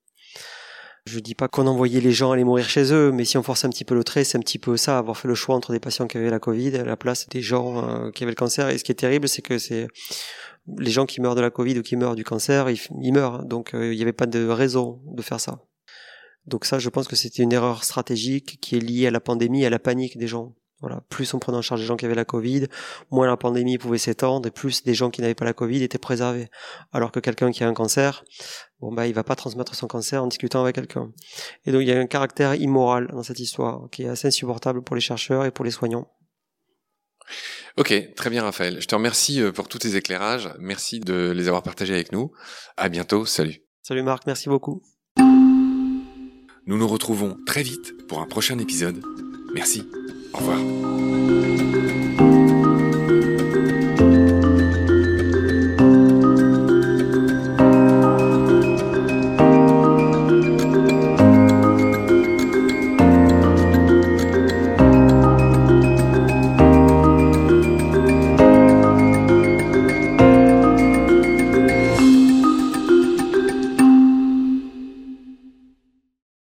Je 1.05 1.19
dis 1.19 1.35
pas 1.35 1.47
qu'on 1.47 1.67
envoyait 1.67 2.01
les 2.01 2.11
gens 2.11 2.31
aller 2.31 2.43
mourir 2.43 2.69
chez 2.69 2.93
eux, 2.93 3.11
mais 3.11 3.25
si 3.25 3.37
on 3.37 3.43
force 3.43 3.65
un 3.65 3.69
petit 3.69 3.85
peu 3.85 3.95
le 3.95 4.03
trait, 4.03 4.23
c'est 4.23 4.37
un 4.37 4.41
petit 4.41 4.59
peu 4.59 4.77
ça, 4.77 4.97
avoir 4.97 5.17
fait 5.17 5.27
le 5.27 5.35
choix 5.35 5.55
entre 5.55 5.71
des 5.71 5.79
patients 5.79 6.07
qui 6.07 6.17
avaient 6.17 6.29
la 6.29 6.39
Covid 6.39 6.75
à 6.75 6.83
la 6.83 6.97
place 6.97 7.27
des 7.29 7.41
gens 7.41 7.83
euh, 7.83 8.11
qui 8.11 8.23
avaient 8.23 8.31
le 8.31 8.35
cancer. 8.35 8.69
Et 8.69 8.77
ce 8.77 8.83
qui 8.83 8.91
est 8.91 8.95
terrible, 8.95 9.27
c'est 9.27 9.41
que 9.41 9.57
c'est 9.57 9.87
les 10.77 10.91
gens 10.91 11.05
qui 11.05 11.21
meurent 11.21 11.35
de 11.35 11.41
la 11.41 11.49
Covid 11.49 11.79
ou 11.79 11.81
qui 11.81 11.95
meurent 11.95 12.15
du 12.15 12.23
cancer, 12.23 12.69
ils, 12.69 13.13
meurent. 13.13 13.45
Donc 13.45 13.73
euh, 13.73 13.93
il 13.93 13.95
n'y 13.95 14.01
avait 14.01 14.13
pas 14.13 14.27
de 14.27 14.47
raison 14.47 15.01
de 15.05 15.21
faire 15.21 15.39
ça. 15.39 15.63
Donc 16.45 16.65
ça, 16.65 16.79
je 16.79 16.89
pense 16.89 17.07
que 17.07 17.15
c'était 17.15 17.43
une 17.43 17.53
erreur 17.53 17.83
stratégique 17.83 18.59
qui 18.61 18.75
est 18.75 18.79
liée 18.79 19.07
à 19.07 19.11
la 19.11 19.19
pandémie, 19.19 19.65
à 19.65 19.69
la 19.69 19.79
panique 19.79 20.17
des 20.17 20.27
gens. 20.27 20.55
Voilà, 20.81 21.01
plus 21.09 21.33
on 21.33 21.39
prenait 21.39 21.57
en 21.57 21.61
charge 21.61 21.81
les 21.81 21.85
gens 21.85 21.97
qui 21.97 22.05
avaient 22.05 22.15
la 22.15 22.25
Covid, 22.25 22.67
moins 23.11 23.27
la 23.27 23.35
pandémie 23.35 23.77
pouvait 23.77 23.97
s'étendre 23.97 24.47
et 24.47 24.51
plus 24.51 24.83
des 24.83 24.93
gens 24.93 25.09
qui 25.09 25.21
n'avaient 25.21 25.35
pas 25.35 25.45
la 25.45 25.53
Covid 25.53 25.83
étaient 25.83 25.97
préservés. 25.97 26.49
Alors 26.93 27.11
que 27.11 27.19
quelqu'un 27.19 27.51
qui 27.51 27.63
a 27.63 27.67
un 27.67 27.73
cancer, 27.73 28.23
bon 28.79 28.93
bah 28.93 29.05
il 29.07 29.13
va 29.13 29.23
pas 29.23 29.35
transmettre 29.35 29.75
son 29.75 29.87
cancer 29.87 30.23
en 30.23 30.27
discutant 30.27 30.61
avec 30.61 30.75
quelqu'un. 30.75 31.11
Et 31.65 31.71
donc 31.71 31.81
il 31.81 31.87
y 31.87 31.91
a 31.91 31.99
un 31.99 32.07
caractère 32.07 32.55
immoral 32.55 33.07
dans 33.07 33.23
cette 33.23 33.39
histoire 33.39 33.89
qui 33.91 34.03
est 34.03 34.09
assez 34.09 34.27
insupportable 34.27 34.81
pour 34.81 34.95
les 34.95 35.01
chercheurs 35.01 35.45
et 35.45 35.51
pour 35.51 35.65
les 35.65 35.71
soignants. 35.71 36.07
Ok, 37.77 37.93
très 38.15 38.29
bien 38.29 38.43
Raphaël. 38.43 38.81
Je 38.81 38.87
te 38.87 38.95
remercie 38.95 39.41
euh, 39.41 39.51
pour 39.51 39.67
tous 39.67 39.79
tes 39.79 39.95
éclairages. 39.95 40.49
Merci 40.59 40.99
de 40.99 41.31
les 41.35 41.47
avoir 41.47 41.63
partagés 41.63 41.93
avec 41.93 42.11
nous. 42.11 42.31
À 42.77 42.89
bientôt. 42.89 43.25
Salut. 43.25 43.61
Salut 43.83 44.03
Marc, 44.03 44.25
merci 44.27 44.49
beaucoup. 44.49 44.81
Nous 45.17 46.77
nous 46.77 46.87
retrouvons 46.87 47.37
très 47.45 47.63
vite 47.63 48.05
pour 48.07 48.21
un 48.21 48.27
prochain 48.27 48.59
épisode. 48.59 49.01
Merci. 49.53 49.83
Au 50.33 50.37
revoir. 50.37 51.88